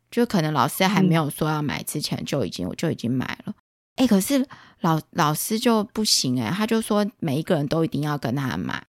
[0.09, 3.53] 就可能老师还没有说要买之前就已经，我就已经买了。
[3.95, 4.47] 哎，可是
[4.81, 8.85] 老老师就不行哎，他就说每一个人都一定要跟他买。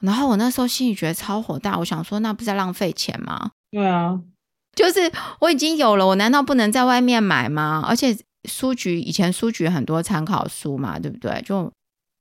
[0.00, 3.50] 然后我那时候心里觉得超火大，我想说那不是在浪费钱吗？
[3.70, 4.20] 对啊，
[4.76, 7.84] 就是我已经有了，我难道不能在外面买吗？
[7.84, 11.42] 而且书局以前书局很多参考书嘛，对不对？
[11.44, 11.72] 就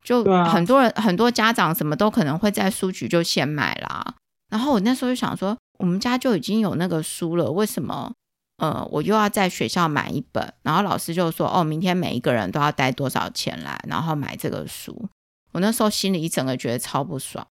[0.08, 4.16] 就很多人、啊、很多家长什么都可能会在书局就先买啦。
[4.50, 8.14] 然后我那时候就想说，我们家就已经有那个书了，为什么？
[8.60, 15.10] 呃，我又要在学校买一本，然后老师就说：“哦，明天每一个人都要带多少钱来，然后买这个书。”
[15.52, 17.46] 我那时候心里一整个觉得超不爽，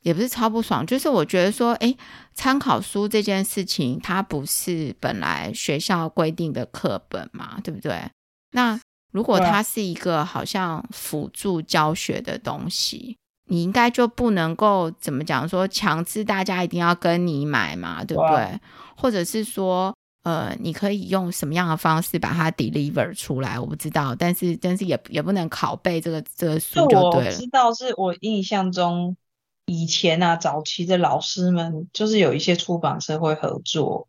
[0.00, 1.94] 也不是超不爽，就是我觉得说，哎，
[2.34, 8.10] 参考书这件事情，它不是本来学校规定的课本嘛，对不对？
[8.52, 18.60] 那如果它是一个好像辅助教学的东西，你应该就不能够怎么讲说强制大家一定要跟你买嘛，对不对？
[18.96, 19.94] 或者是说。
[20.22, 23.58] 呃，你可以用什么样的方式把它 deliver 出来？
[23.58, 27.30] 我不知道，但是但是也也不能拷贝这个这个书就对了。
[27.30, 29.16] 我知道，是我印象中
[29.64, 34.08] 以前啊，早期的老师们就是有一些出版社会合作，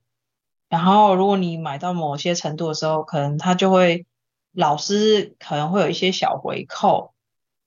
[0.67, 4.05] 然后如果你买到某些程度的时候，可能他就会
[4.53, 7.13] 老师可能会有一些小回扣。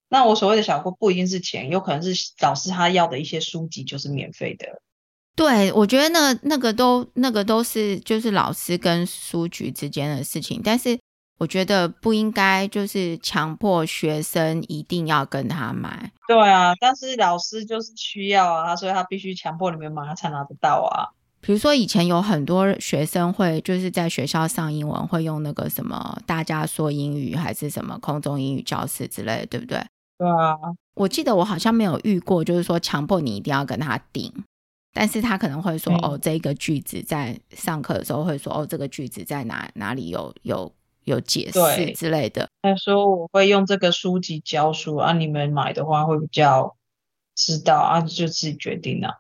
[0.09, 4.81] 那我所谓的小回扣不一定是钱，有可能是老师他要的一些书籍就是免费的。
[5.37, 10.97] 对，我觉得那那个都那个都是就是老师跟书局之间的事情，但是
[11.39, 16.13] 我觉得不应该就是强迫学生一定要跟他买。
[16.29, 21.11] 对啊，但是老师就是需要啊，所以他必须强迫你们买，他才拿得到啊。
[21.45, 29.79] 比如说以前有很多学生会就是在学校上英文，会用那个什么大家说英语还是什么空中英语教室之类的，对不对？
[30.17, 30.57] 对啊，
[30.95, 34.33] 我记得我好像没有遇过，就是说强迫你一定要跟他订。
[34.95, 42.49] 但是他可能会说，嗯、哦，这个句子在上课的时候会说，哦，这个句子在哪哪里有有有解释之类的。
[42.63, 46.77] 他说我会用这个书籍教书啊，你们买的话会比较
[47.35, 49.15] 知道啊，就自己决定了、啊。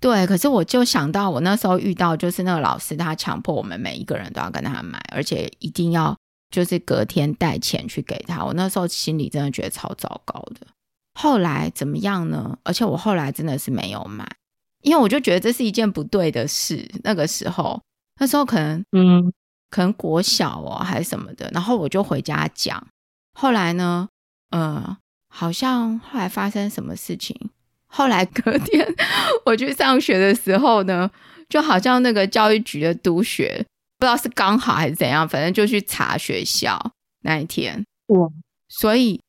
[0.00, 6.16] 对，可是我就想到我那时候遇到，就是那个老师他强迫我们每一个人都要跟他买，而且一定要
[6.50, 8.44] 就是隔天带钱去给他。
[8.44, 10.66] 我那时候心里真的觉得超糟糕的。
[11.14, 12.58] 后来怎么样呢？
[12.64, 14.26] 而且我后来真的是没有买。
[14.82, 17.78] 因为我就觉得这是一件不对的事，那个时候，
[18.18, 19.30] 那时候可能，嗯，
[19.68, 22.86] 可能国小哦还是什么的，然后我就回家讲。
[23.34, 24.08] 后来呢，
[24.48, 24.96] 呃，
[25.28, 27.50] 好像后来发生什么事情，
[27.90, 28.86] 后来隔天
[29.44, 31.10] 我去上学的时候呢，
[31.48, 33.64] 就好像那个教育局的督学，
[33.98, 37.84] 不知道是刚好还是怎样，反正就去查学校那一天。
[38.06, 38.28] 哇，
[38.68, 39.20] 所以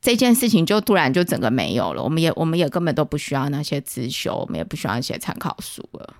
[0.00, 2.02] 这件事情就突然就整个没有了。
[2.02, 6.16] 我们也我们也根本都不需要那些自修，我们也不需要那些参考书了。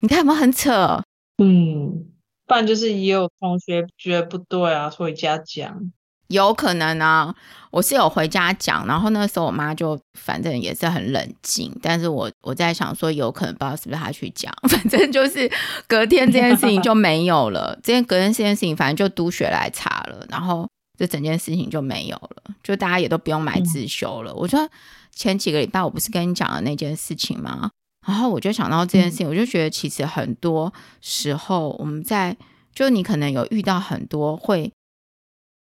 [0.00, 1.02] 你看有没有很扯？
[1.42, 2.12] 嗯。
[2.46, 5.92] 不然就是也有同学觉得不对啊，所以加讲，
[6.28, 7.34] 有可能啊。
[7.70, 15.50] 我是有回家讲，然后那时候我妈就反正也是很冷静，但是我我在想说，有可能不知道是不是她去讲， 反正就是
[15.86, 17.78] 隔天这件事情就没有了。
[17.82, 20.66] 这件隔天这件事情，反正就督学来查了，然后
[20.96, 24.32] 这整件事情就没有了，就大家也都不用买自修了。
[24.32, 24.66] 嗯、我说
[25.14, 27.70] 前几个礼拜我不是跟你讲了那件事情吗？
[28.06, 30.72] 然后我就想到这件事情，我就觉得其实很多
[31.02, 32.34] 时候我们在，
[32.74, 34.72] 就你可能有遇到很多会，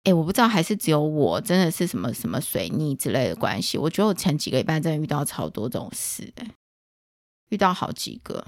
[0.05, 3.77] 哎，我不知道还是只有我真的是什么什么水逆之类的关系。
[3.77, 6.47] 我觉得我前几个礼拜真的遇到超多这种事，哎，
[7.49, 8.45] 遇到好几个。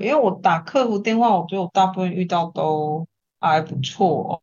[0.00, 3.06] 因为我打客服电话，我觉得我大部分遇到都
[3.38, 4.40] 还不错，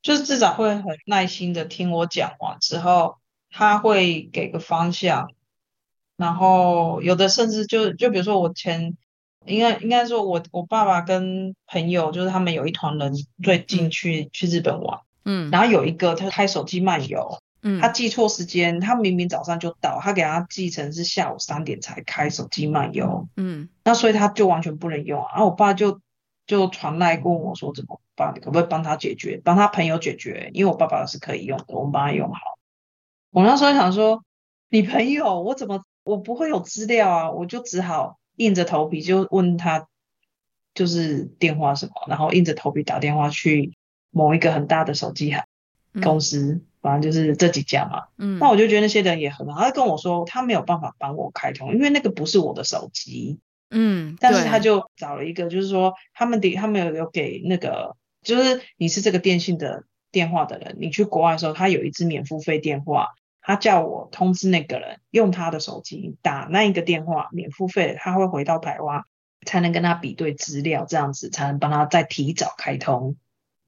[0.00, 3.18] 就是至少会很耐心的听我讲完之后，
[3.50, 5.30] 他会给个方向。
[6.16, 8.96] 然后有的甚至就就比如说我前
[9.44, 13.12] 应该应该说我我爸爸跟朋友就是他们有一团人
[13.42, 26.00] 最近去、嗯、去日本玩，嗯，然后有一个他开手机漫游，嗯，他记错时间，他明明早上就到，他给他记成是下午三点才开手机漫游，嗯，那所以他就完全不能用啊，然后我爸就
[26.46, 32.40] 就传来问我说怎么办，可不可以帮他解决，帮他朋友解决，因为我爸爸是可以用的，我们帮他用好。
[33.32, 34.22] 我那时候想说，
[34.70, 35.82] 你朋友我怎么？
[36.04, 39.88] 我不会有资料啊，我就只好硬着头皮就问他，
[40.72, 43.76] 就是电话什么，然后硬着头皮打电话去
[44.16, 45.44] 某一个很大的手机行
[46.02, 48.04] 公司，嗯、反正就是这几家嘛。
[48.16, 53.38] 嗯，那我就觉得那些人也很好，他跟我说他没有办法帮我开通，因为那个不是我的手机。
[53.70, 63.08] 嗯，但是他就找了一个，就是说他们的他们有有给那个，就是你是这个电信的电话的人，你去国外的时候，他有一支免付费电话。
[63.48, 69.04] 他叫我通知那个人用他的手机打那一个电话，免付费，他会回到台湾
[69.46, 73.14] 才能跟他比对资料，这样子才能帮他再提早开通。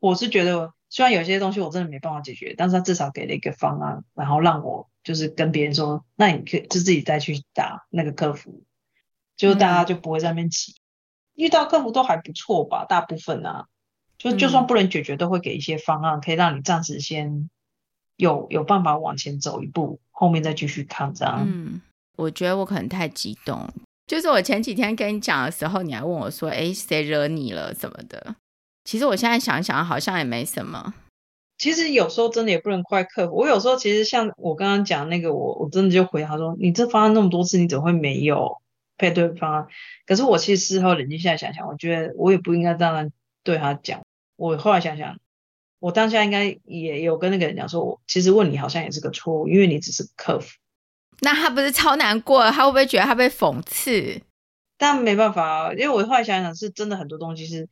[0.01, 8.65] 我是觉得，虽然有些东西我真的没办法解决，但是他至少给了一个方案，然后让我就是跟别人说，那你可以就自己再去打那个客服，
[9.37, 10.73] 就大家就不会在那边急。
[10.73, 13.67] 嗯、遇到客服都还不错吧，大部分啊，
[14.19, 17.49] 就就算不能解决，都会给一些方案，可以让你暂时先。
[18.19, 21.47] 有有办法往前走一步，后面再继续看这样。
[21.47, 21.81] 嗯，
[22.17, 23.65] 我觉得我可能太激动，
[24.09, 28.35] 就是我前几天跟你讲的时候，你还问我说：“哎，谁惹你了什么的？”
[28.89, 30.95] 其实我现在想想，好像也没什么。
[31.59, 33.37] 其实有时候真的也不能怪客服。
[33.37, 38.57] 我有时候其实像我刚刚讲那个，我我真的就回答说：“你这方案那么多次，你怎么会没有
[38.97, 39.67] 配对方案？”
[40.09, 43.11] 可是我其实事后冷静下来想想，我觉得我也不应该这样
[43.45, 44.01] 对他讲。
[44.37, 45.19] 我后来想想。
[45.81, 50.49] 我当下应该也有跟那个人讲说，我其实问你好像也是个错误，因为你只是客服。
[51.21, 52.51] 那他不是超难过？
[52.51, 54.23] 他会不会觉得他被讽刺？
[54.79, 57.69] 但没办法，因为我后来想想，是真的很多东西是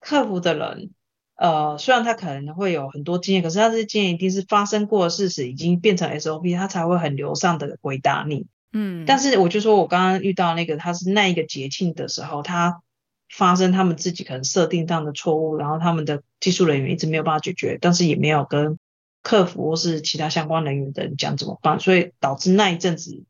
[0.00, 0.90] 客服的人，
[1.36, 8.46] 呃，虽然他可能会有很多经验，可是他这些经验一定是发生过的事实，已经变成 SOP，他才会很流畅的回答你。
[8.72, 12.82] 嗯，但是我就说我刚刚遇到那个，他是那一个节庆的时候，他。
[13.30, 18.78] 发生他们自己可能设定上的错误，然后他们的技术人员一直没有办法解决，但是也没有跟
[19.22, 23.22] 客服或是其他相关人员的人讲怎么办，所以导致那一阵子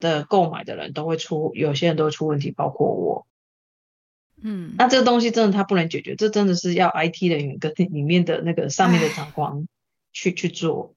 [0.00, 3.27] 的购买的人都会出，有些人都会出问题，包括我。
[4.42, 9.66] 嗯，那这个东西真的它不能解决，这真的是要 IT 人员跟里面的那个上面的长官
[10.12, 10.94] 去去做，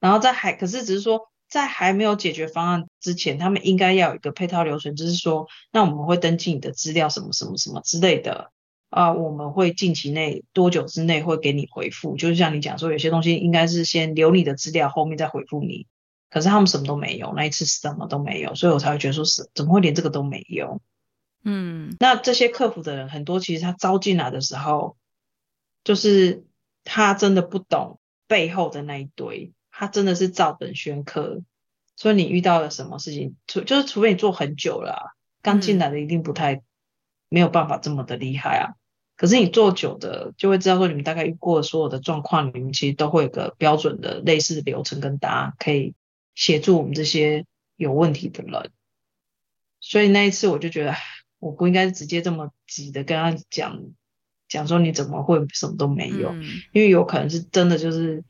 [0.00, 1.28] 然后在还可是只是说。
[1.50, 8.52] 在还没有解决方案之前，他们应该要有一个配套流程，就是说，那我们会登记你的资料，什么什么什么之类的
[8.90, 15.86] 啊，我们会近期内多久之内会给你回复，就是像你讲说，有些东西应该是先留你的资料，后面再回复你。
[16.28, 20.82] 可是他们什么都没有，那一次什么都没有，所以我才会觉得说是怎么会连这个都没有？
[21.44, 24.96] 嗯，那这些客服的人很多，其实他招进来的时候，
[25.84, 26.44] 就是
[26.84, 29.52] 他真的不懂背后的那一堆。
[29.70, 31.40] 他真的是照本宣科，
[31.94, 35.02] 所以你遇到了什么事情，除就是除非你做很久了啊，
[35.40, 36.62] 刚进来的一定不太、嗯、
[37.28, 38.74] 没有办法这么的厉害啊。
[39.14, 45.94] 可是你做久的，就会知道说你们大概遇过所有的状况，你们其实都会有个标准的类似的流程跟答案，可以
[46.34, 48.72] 协助我们这些有问题的人。
[49.78, 50.94] 所以那一次我就觉得，
[51.38, 53.80] 我不应该直接这么急的跟他讲
[54.48, 58.24] 讲说你怎么会什么都没有，嗯、因为有可能是真的就是。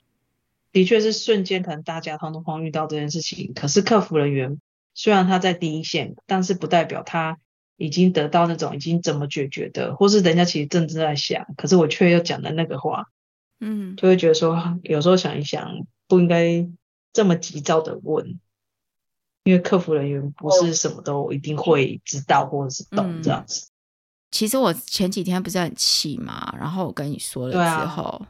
[0.71, 4.61] 的确是瞬间，可能大家通通通遇到这件事情，可是客服人员
[4.93, 7.39] 虽然他在第一线，但是不代表他
[7.79, 13.07] 已经得到那种已经怎么解决的，或是人家其实正在想，可是我却又讲的那个话，
[13.59, 16.69] 嗯，就会觉得说，有时候想一想，不应该
[17.15, 18.39] 这么急躁的问，
[19.49, 23.65] 因为客服人员不是什么都一定会知道或者是懂这样子。
[23.65, 23.73] 嗯、
[24.31, 28.27] 其实我前几天不是很气嘛，然后我跟你说了之后。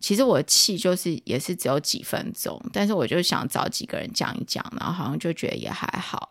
[0.00, 6.30] 其实我的气就是也是只有几分钟，但是我就想找几个人讲一讲，然后好像就觉得也还好，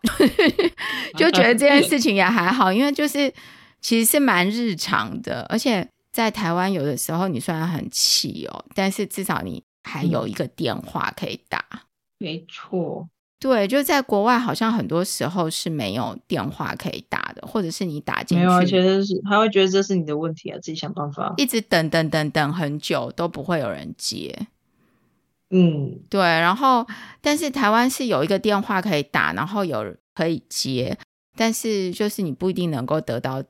[1.16, 3.32] 就觉得这件事情也还好，因为就是
[3.80, 11.64] 其实是蛮日常的，而且在台湾有的时候你虽然很气哦，但是至少你还有一个电话可以打。
[11.70, 11.80] 嗯，
[12.18, 13.08] 没错。
[13.42, 24.46] 对，就在国外，好像很多时候是没有电话可以打的，或者是你打进去，没有，而且是他会觉得这是你的问题啊，自己想办法，一直等等等等很久都不会有人接。
[25.50, 26.86] 嗯，对，然后
[27.20, 30.96] 但是台湾是有一个电话可以打，然后有可以接，
[31.36, 33.42] 但是就是你不一定能够得到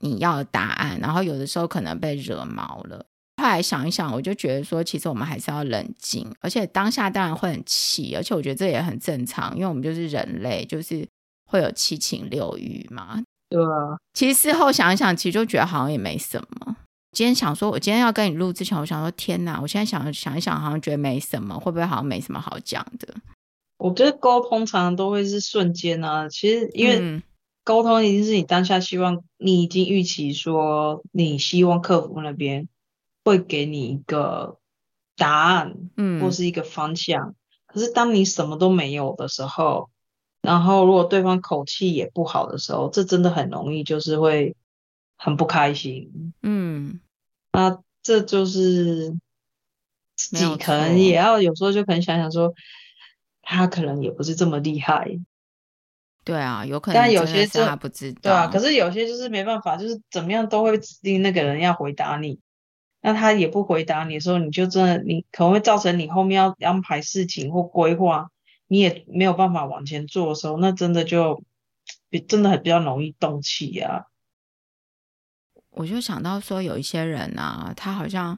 [0.00, 3.05] 你要的答案，然后有的时候可能被惹毛了。
[3.42, 11.06] 后来想一想，我就觉得说，其实我们还是要冷静，而且当下当然会很气，而且我觉得这也很正常，因为我们就是人类，就是
[11.50, 13.22] 会有七情六欲嘛。
[13.48, 16.76] 对啊，其实事后想一想，其实就觉得好像也没什么。
[17.12, 19.58] 今天想说，我今天要跟你录之前，我想说，天哪！
[19.60, 23.14] 我现在想想一想，好像觉得没什么，会不会好像没什么好讲的？
[23.78, 26.28] 我觉得沟通常常都会是瞬间啊。
[26.28, 27.22] 其实因为
[27.64, 32.68] 沟通一定是你当下希望，你已经预期说，你希望客服那边。
[33.26, 34.60] 会给你一个
[35.16, 37.30] 答案，嗯，或是一个方向。
[37.30, 37.34] 嗯。
[37.66, 39.90] 可是当你什么都没有的时候，
[40.40, 44.54] 然后如果对方口气也不好的时候，这真的很容易就是会
[45.16, 46.32] 很不开心。
[46.42, 47.00] 嗯，
[47.52, 49.10] 那这就是
[50.14, 52.54] 自己可能也要有时候就可能想想说，
[53.42, 55.18] 他可能也不是这么厉害。
[56.24, 58.20] 对啊，有可能，但有些是他不知道。
[58.22, 62.38] 对啊，可是有些就是没办法，就是怎么样都会指定那个人要回答你。
[63.06, 68.32] 那他也不回答你的时候，你就真的你可能会造成你后面要安排事情或规划，
[68.66, 71.40] 你也没有办法往前做的时候，那真的就
[72.10, 74.06] 比真的很比较容易动气啊。
[75.70, 78.36] 我就想到说，有一些人啊，他好像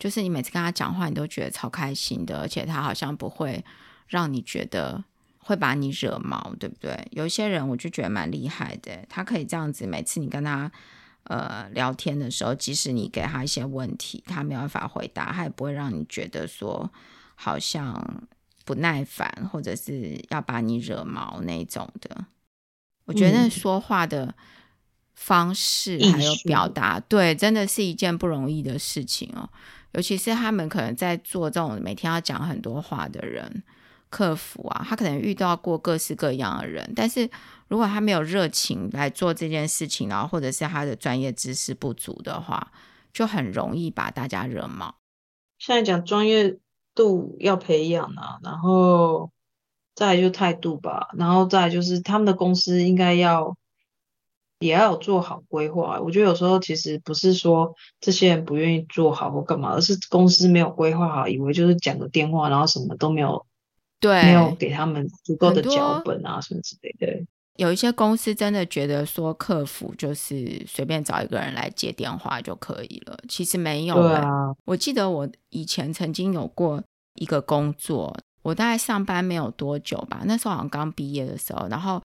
[0.00, 3.64] 就是你每次跟他讲话，你都觉得超开心的，而且他好像不会
[4.08, 5.04] 让你觉得
[5.38, 7.06] 会把你惹毛，对不对？
[7.12, 10.72] 有一些人我就觉得蛮厉害的，他可以这样子，每次你跟他。
[11.28, 16.90] 呃，聊天的时候，即使你给他一些问题，他没有办法回答，他也不会让你觉得说
[17.34, 18.22] 好像
[18.64, 22.24] 不耐烦，或者是要把你惹毛那种的。
[23.04, 24.34] 我觉得说话的
[25.14, 29.48] 方式还有表达，嗯、对，真的是一件不容易的事情哦。
[29.92, 33.62] 尤其是他们可能在做这种每天要讲很多话的人。
[34.10, 37.28] 客服啊，他可能遇到过各式各样的人，但是
[37.68, 42.72] 如果他没有热情来做这件事情，然后或者是他的专业知识不足的话，
[43.12, 44.96] 就很容易把大家惹毛。
[45.58, 46.58] 现在讲专业
[46.94, 49.30] 度要培养啊，然后
[49.94, 53.56] 再来就态度吧，然后再来就是他们的公司应该要
[54.60, 56.00] 也要有做好规划。
[56.00, 63.44] 我觉得有时候其实不是说这些人不愿意做好或干嘛，而是公司没有规划好，以为就是讲个电话，然后什么都没有。
[64.00, 67.26] 对，没有给他们足够的脚本啊，什么之类的。
[67.58, 73.94] 有一些公司真的觉得说客服就是随便找一个人来接电话就可以了，其实没有。
[73.94, 76.82] 对啊，我记得我以前曾经有过
[77.16, 82.00] 一个工作，我大概上班没有多久吧，那时候好像刚毕业的时候，然后。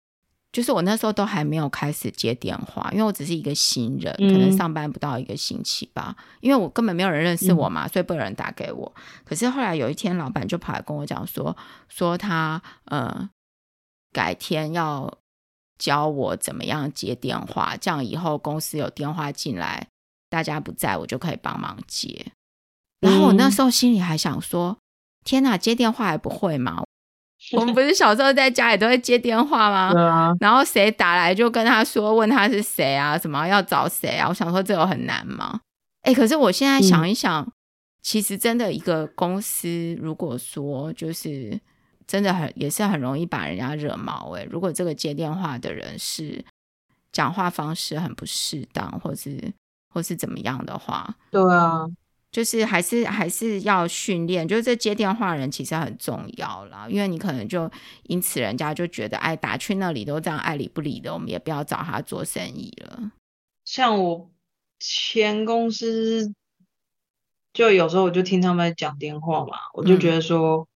[0.51, 6.17] 就是我那时候都还没有开始接电话，因为我只是一个新人，可能上班不到一个星期吧。
[6.19, 8.91] 嗯、因为我根本没有人认识我嘛，所以不有人打给我。
[9.27, 11.55] 可是后来有一天，老板就跑来跟我讲说，
[11.91, 13.29] 说他呃
[14.11, 15.19] 改天要
[15.79, 19.87] 教我怎么样接电话，这样以后公司有电话进来，
[20.29, 22.27] 大家不在我就可以帮忙接。
[23.01, 24.77] 然后我那时候心里还想说，
[25.25, 26.83] 天哪，接电话还不会吗？
[27.53, 29.93] 我们不是小时候在家里都会接电话吗？
[29.93, 30.35] 对啊。
[30.41, 34.29] 然后谁打来就跟他说，问他是谁啊，什么要找谁啊？
[34.29, 35.61] 我想说这有很难吗？
[36.03, 37.53] 哎，可是我现在想一想，嗯，
[38.03, 41.61] 其实真的一个公司，如果说就是
[42.09, 44.33] 真的很也是很容易把人家惹毛。
[44.33, 46.45] 哎，如果这个接电话的人是
[47.13, 49.53] 讲话方式很不适当，或是
[49.95, 51.87] 或是怎么样的话，对啊。
[52.31, 57.71] 就是还是还是要训练，就是这接电话人其实很重要啦，因为你可能就
[58.03, 63.11] 因此人家就觉得，哎，打去那里都这样爱理不理的，我们也不要找他做生意了。
[63.65, 64.31] 像我
[64.79, 66.35] 前公司，
[67.55, 70.69] 就有时候我就听他们讲电话嘛，我就觉得说，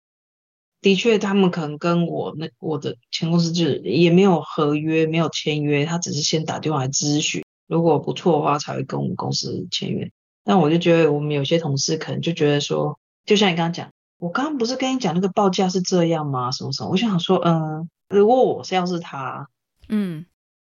[0.82, 10.10] 的确，他们可能跟我那我的前公司就是也没有合约，没有签约，他只是先打电话来咨询，如果不错的话才会跟我们公司签约。
[10.44, 16.50] 那我就觉得我们有些同事可能就觉得说，就像你刚刚讲，我刚刚不是跟你讲那个报价是这样吗？
[16.50, 16.90] 什么什么？
[16.90, 19.48] 我想说，嗯，如果我是要是他，
[19.88, 20.26] 嗯，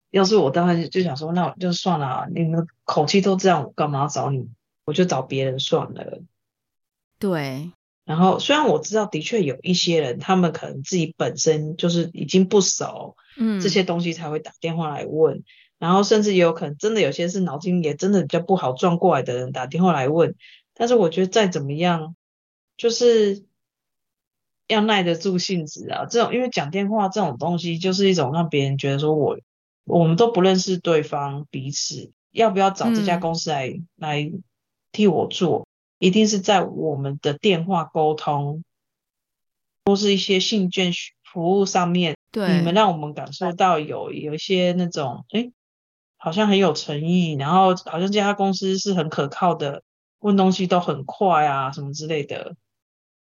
[0.09, 4.49] 要是我当然就想说，那我就算了，你们口气都这样，我干嘛要找你？
[4.83, 6.21] 我就找别人算了。
[7.17, 7.71] 对。
[8.11, 15.45] 然后，虽然我知道，的确有一些人，他们可能自己本身就是已经不熟，嗯，这些东西才会打电话来问。
[15.79, 20.35] 然后，甚至也有可能真的有些是脑筋也真的比较不好转过来的人打电话来问。
[20.73, 22.17] 但是，我觉得再怎么样，
[22.75, 23.45] 就是
[24.67, 26.05] 要耐得住性子啊。
[26.05, 29.39] 这种因为讲电话这种东西，就是一种让别人觉得说我
[29.85, 34.31] 我们都不认识对方彼此，要不要找这家公司来、嗯、来
[34.91, 35.65] 替我做？
[36.01, 38.63] 一定是在我们的电话沟通，
[39.85, 40.91] 或是一些信件
[41.31, 45.51] 服务上面，对，你们让我们感受到有有一些那种，哎，
[46.17, 49.83] 好像很有诚意，然后好像这家公司是很可靠的，
[50.21, 52.55] 问东西都很快啊，什么之类的。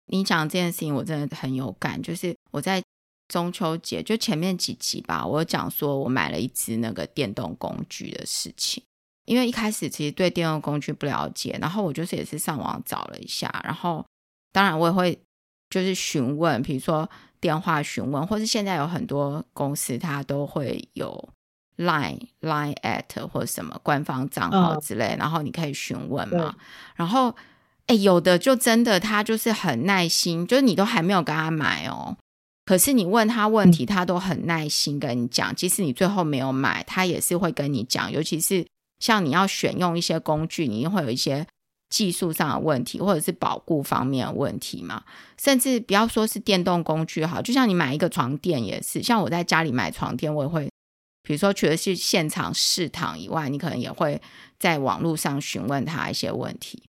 [0.06, 2.84] 你讲这件事情，我真的很有感，就是我在
[3.28, 8.84] 中秋节就前面几集吧，我讲说我买了一只那个电动工具的事情。
[9.32, 14.06] 因为一开始其实对电动工具不了解，然后我就是也是上网找了一下，然后
[14.52, 15.18] 当然我也会
[15.70, 17.10] 就是询问，比如说
[17.40, 21.30] 电话询问，或是现在有很多公司它都会有
[21.78, 26.54] Line Line at 或者什么官方账号之类，嗯、然后你可以询问嘛。
[26.98, 27.34] 然后
[27.88, 32.18] 哎，有的就真的他就是很耐心，就是你都还没有跟他买哦，
[32.66, 38.68] 可是你问他问题，他都很耐心跟你讲，即使你最后没有买，他也是会跟你讲，尤其是。
[39.02, 41.46] 像你要选用一些工具，你会有一些
[41.90, 45.04] 技术上的问题，或者是保固方面的问题嘛。
[45.38, 49.04] 甚至不要说是电动工具好，就像你买一个床垫也是。
[49.04, 50.70] 像我在家里买床垫，我也会，
[51.24, 54.22] 比如说除了去现场试躺以外，你可能也会
[54.58, 56.84] 在网络上询问他一些问题。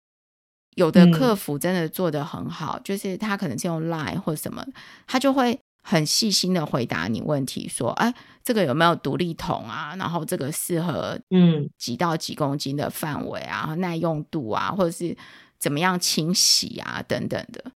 [0.77, 4.65] 有的客服真的做得很好，嗯、就是他可能是用 Line 或什么，
[5.07, 5.59] 他就会。
[5.83, 8.15] 很细心的回答你问题，说，哎，
[8.45, 9.95] 这个有没有独立桶啊？
[9.99, 15.17] 然后这个适合嗯几到几公斤的范围啊，嗯、耐用度啊，或者是
[15.59, 17.73] 怎么样清洗啊等等的。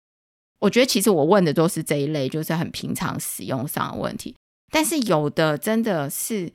[0.59, 4.35] 我觉得其实我问的都是这一类，就是很平常使用上的问题。
[4.71, 6.51] 但是有的真的是，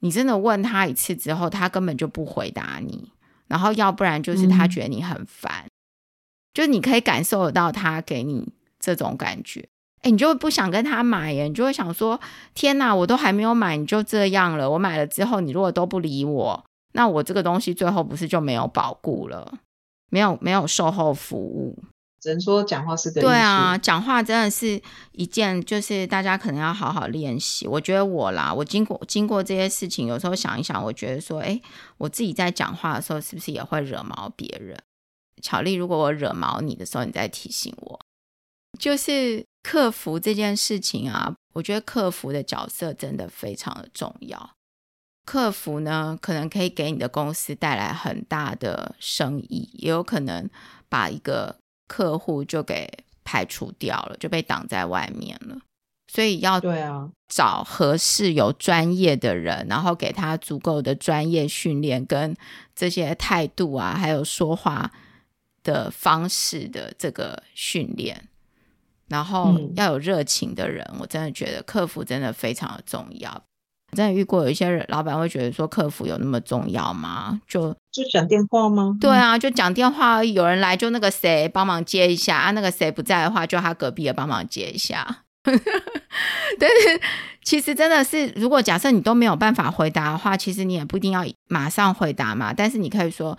[0.00, 3.10] 你真的问他一次之后，他根本就不回答你，
[3.46, 5.70] 然后要不然就是他觉得你很烦，嗯、
[6.54, 9.68] 就是你可以感受得到他给你这种感觉。
[10.02, 12.20] 哎，你就会不想跟他买耶，你就会想说：
[12.54, 14.70] 天哪，我都还没有买，你就这样了。
[14.70, 19.58] 我买了之后，你如果都不理我，那我这个东西最后不是就没有保固了，
[20.10, 21.76] 没有没有售后服务。
[22.20, 23.20] 只能说讲话是个。
[23.20, 24.80] 对啊，讲话真的是
[25.12, 27.66] 一件，就是大家可能要好好练习。
[27.66, 31.60] 我觉得我啦，我经过经过这些事情，有时候想一想，我觉得说，哎，
[31.96, 34.76] 我自己在讲话的时候，是不是也会惹毛别人？
[35.40, 38.00] 巧丽，如果我惹毛你的时候，你再提醒我。
[38.76, 44.50] 就是客服这件事情啊，我觉得客服的角色真的非常的重要。
[45.26, 50.48] 客服呢，可能可以给你的公司带来很大的生意，也有可能
[50.88, 51.56] 把一个
[51.86, 52.88] 客户就给
[53.24, 55.58] 排除掉了，就被挡在外面了。
[56.10, 62.34] 所以要对啊，找合适有专业的人，然后给他足够的专业训练跟
[62.74, 64.90] 这些态度啊，还有说话
[65.62, 68.28] 的方式的这个训练。
[69.08, 73.30] 然后要有热情的人，嗯、我真的觉得客服真的非常的重要。
[73.90, 77.40] 我真的遇过有一些人，老板会觉得说客服有那么重要吗？
[77.48, 78.96] 就就讲电话吗？
[79.00, 85.24] 对啊，就讲电话，有人来就那个谁帮忙接一下啊，那个谁不在的话，就他隔壁的帮忙接一下。
[85.44, 87.00] 但是
[87.42, 92.52] 其实真的是，如果假设你都没有办法回答的话，其实你也不一定要马上回答嘛。
[92.52, 93.38] 但是你可以说。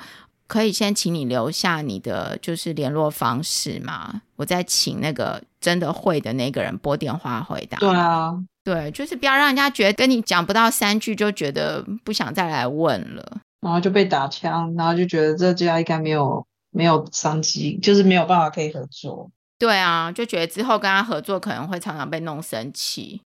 [0.50, 4.24] 可以先请你留下你的就是联络方式吗？
[4.36, 7.78] 我再请那个真的会的那个人拨电话回答。
[7.78, 8.34] 对啊，
[8.64, 19.30] 对，就是不要让人家觉得跟你讲不到三句就觉得不想再来问了，然后就被打枪，然后就觉得这家应该没有没有商机，就是没有办法可以合作。
[19.60, 23.22] 对啊，就觉得之后跟他合作可能会常常被弄生气，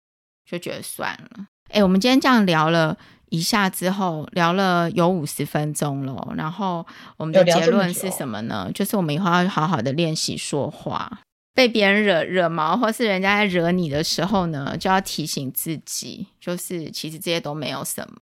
[0.45, 1.47] 就觉得算了。
[1.71, 2.99] 哎，我们今天这样聊了。
[3.33, 8.71] 一下之后聊了有五十分钟了，然后我们的结论是什么呢？
[8.75, 11.21] 就是我们以后要好好的练习说话，
[11.55, 18.19] 被别人惹惹毛，或是人家在惹你的时候呢，就要提醒自己，就是其实这些都没有什么。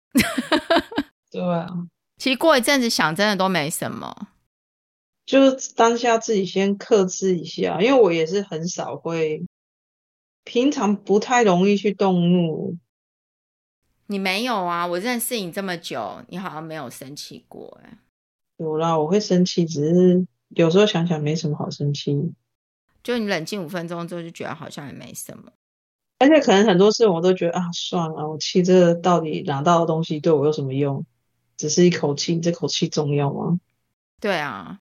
[1.30, 1.68] 对啊，
[2.16, 4.28] 其实过一阵子想，真的都没什么，
[5.26, 9.44] 就是当下自己先克制一下，因为我也是很少会
[10.44, 12.78] 平常不太容易去动怒。
[14.06, 14.86] 你没有啊？
[14.86, 17.98] 我认识你这么久，你好像没有生气过哎。
[18.58, 22.32] 有啦，我会生气，只是有时候想想没什么好生气。
[23.02, 25.50] 就你冷静五分钟之后，就觉得好像也没什么。
[26.18, 31.04] 而且可能很多事我都觉得啊，算了，我气这个到底拿到的东西对我有什么用？
[31.56, 33.58] 只是一口气，这口气重要吗？
[34.20, 34.78] 对啊，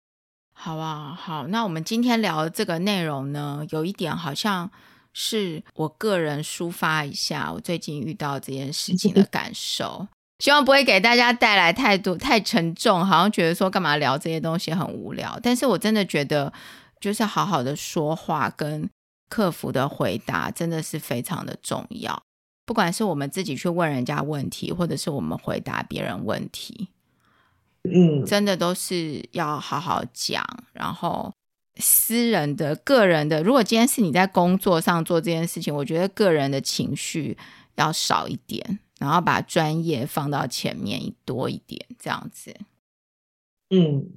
[0.53, 4.69] 好啊，好，那我们今天聊的这个内容呢，有一点好像。
[5.13, 10.07] 是我个人抒发一下我最近遇到这件事情的感受，
[10.39, 15.39] 希望不会给大家带来太多太沉重，好像觉得说干嘛聊这些东西很无聊。
[15.43, 16.51] 但是我真的觉得，
[16.99, 18.89] 就是好好的说话跟
[19.29, 22.23] 客服的回答真的是非常的重要。
[22.65, 26.89] 不管是我们自己去问人家问题，或者是我们回答别人问题，
[27.83, 30.43] 嗯，真的都是要好好讲，
[30.73, 31.31] 然后。
[31.77, 37.37] 私人的、个人的，如果今天是你在工作上做这件事情，我觉得个人的情绪
[37.75, 42.55] 要少一点，然后把专业放到前面多一点，这样子。
[43.71, 44.07] 嗯，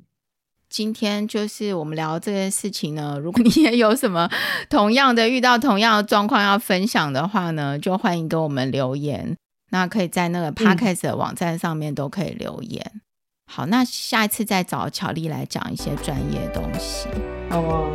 [0.68, 3.18] 今天就是我们聊这件事情呢。
[3.18, 4.30] 如果你也有什么
[4.68, 9.34] 同样的遇到同样的状况要分享的话呢，就欢迎给我们留言。
[9.70, 12.84] 那可以在那个 Podcast 的网站上面都可以留言。
[12.94, 13.00] 嗯
[13.49, 17.09] 好，那下一次再找巧丽来讲一些专业的东西。
[17.49, 17.88] 好啊，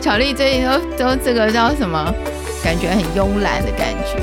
[0.00, 2.14] 巧丽最近都都这个叫什么？
[2.62, 4.16] 感觉很慵懒的感觉。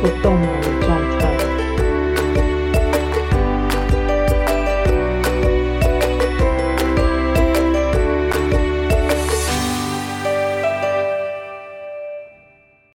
[0.00, 0.77] 不动了。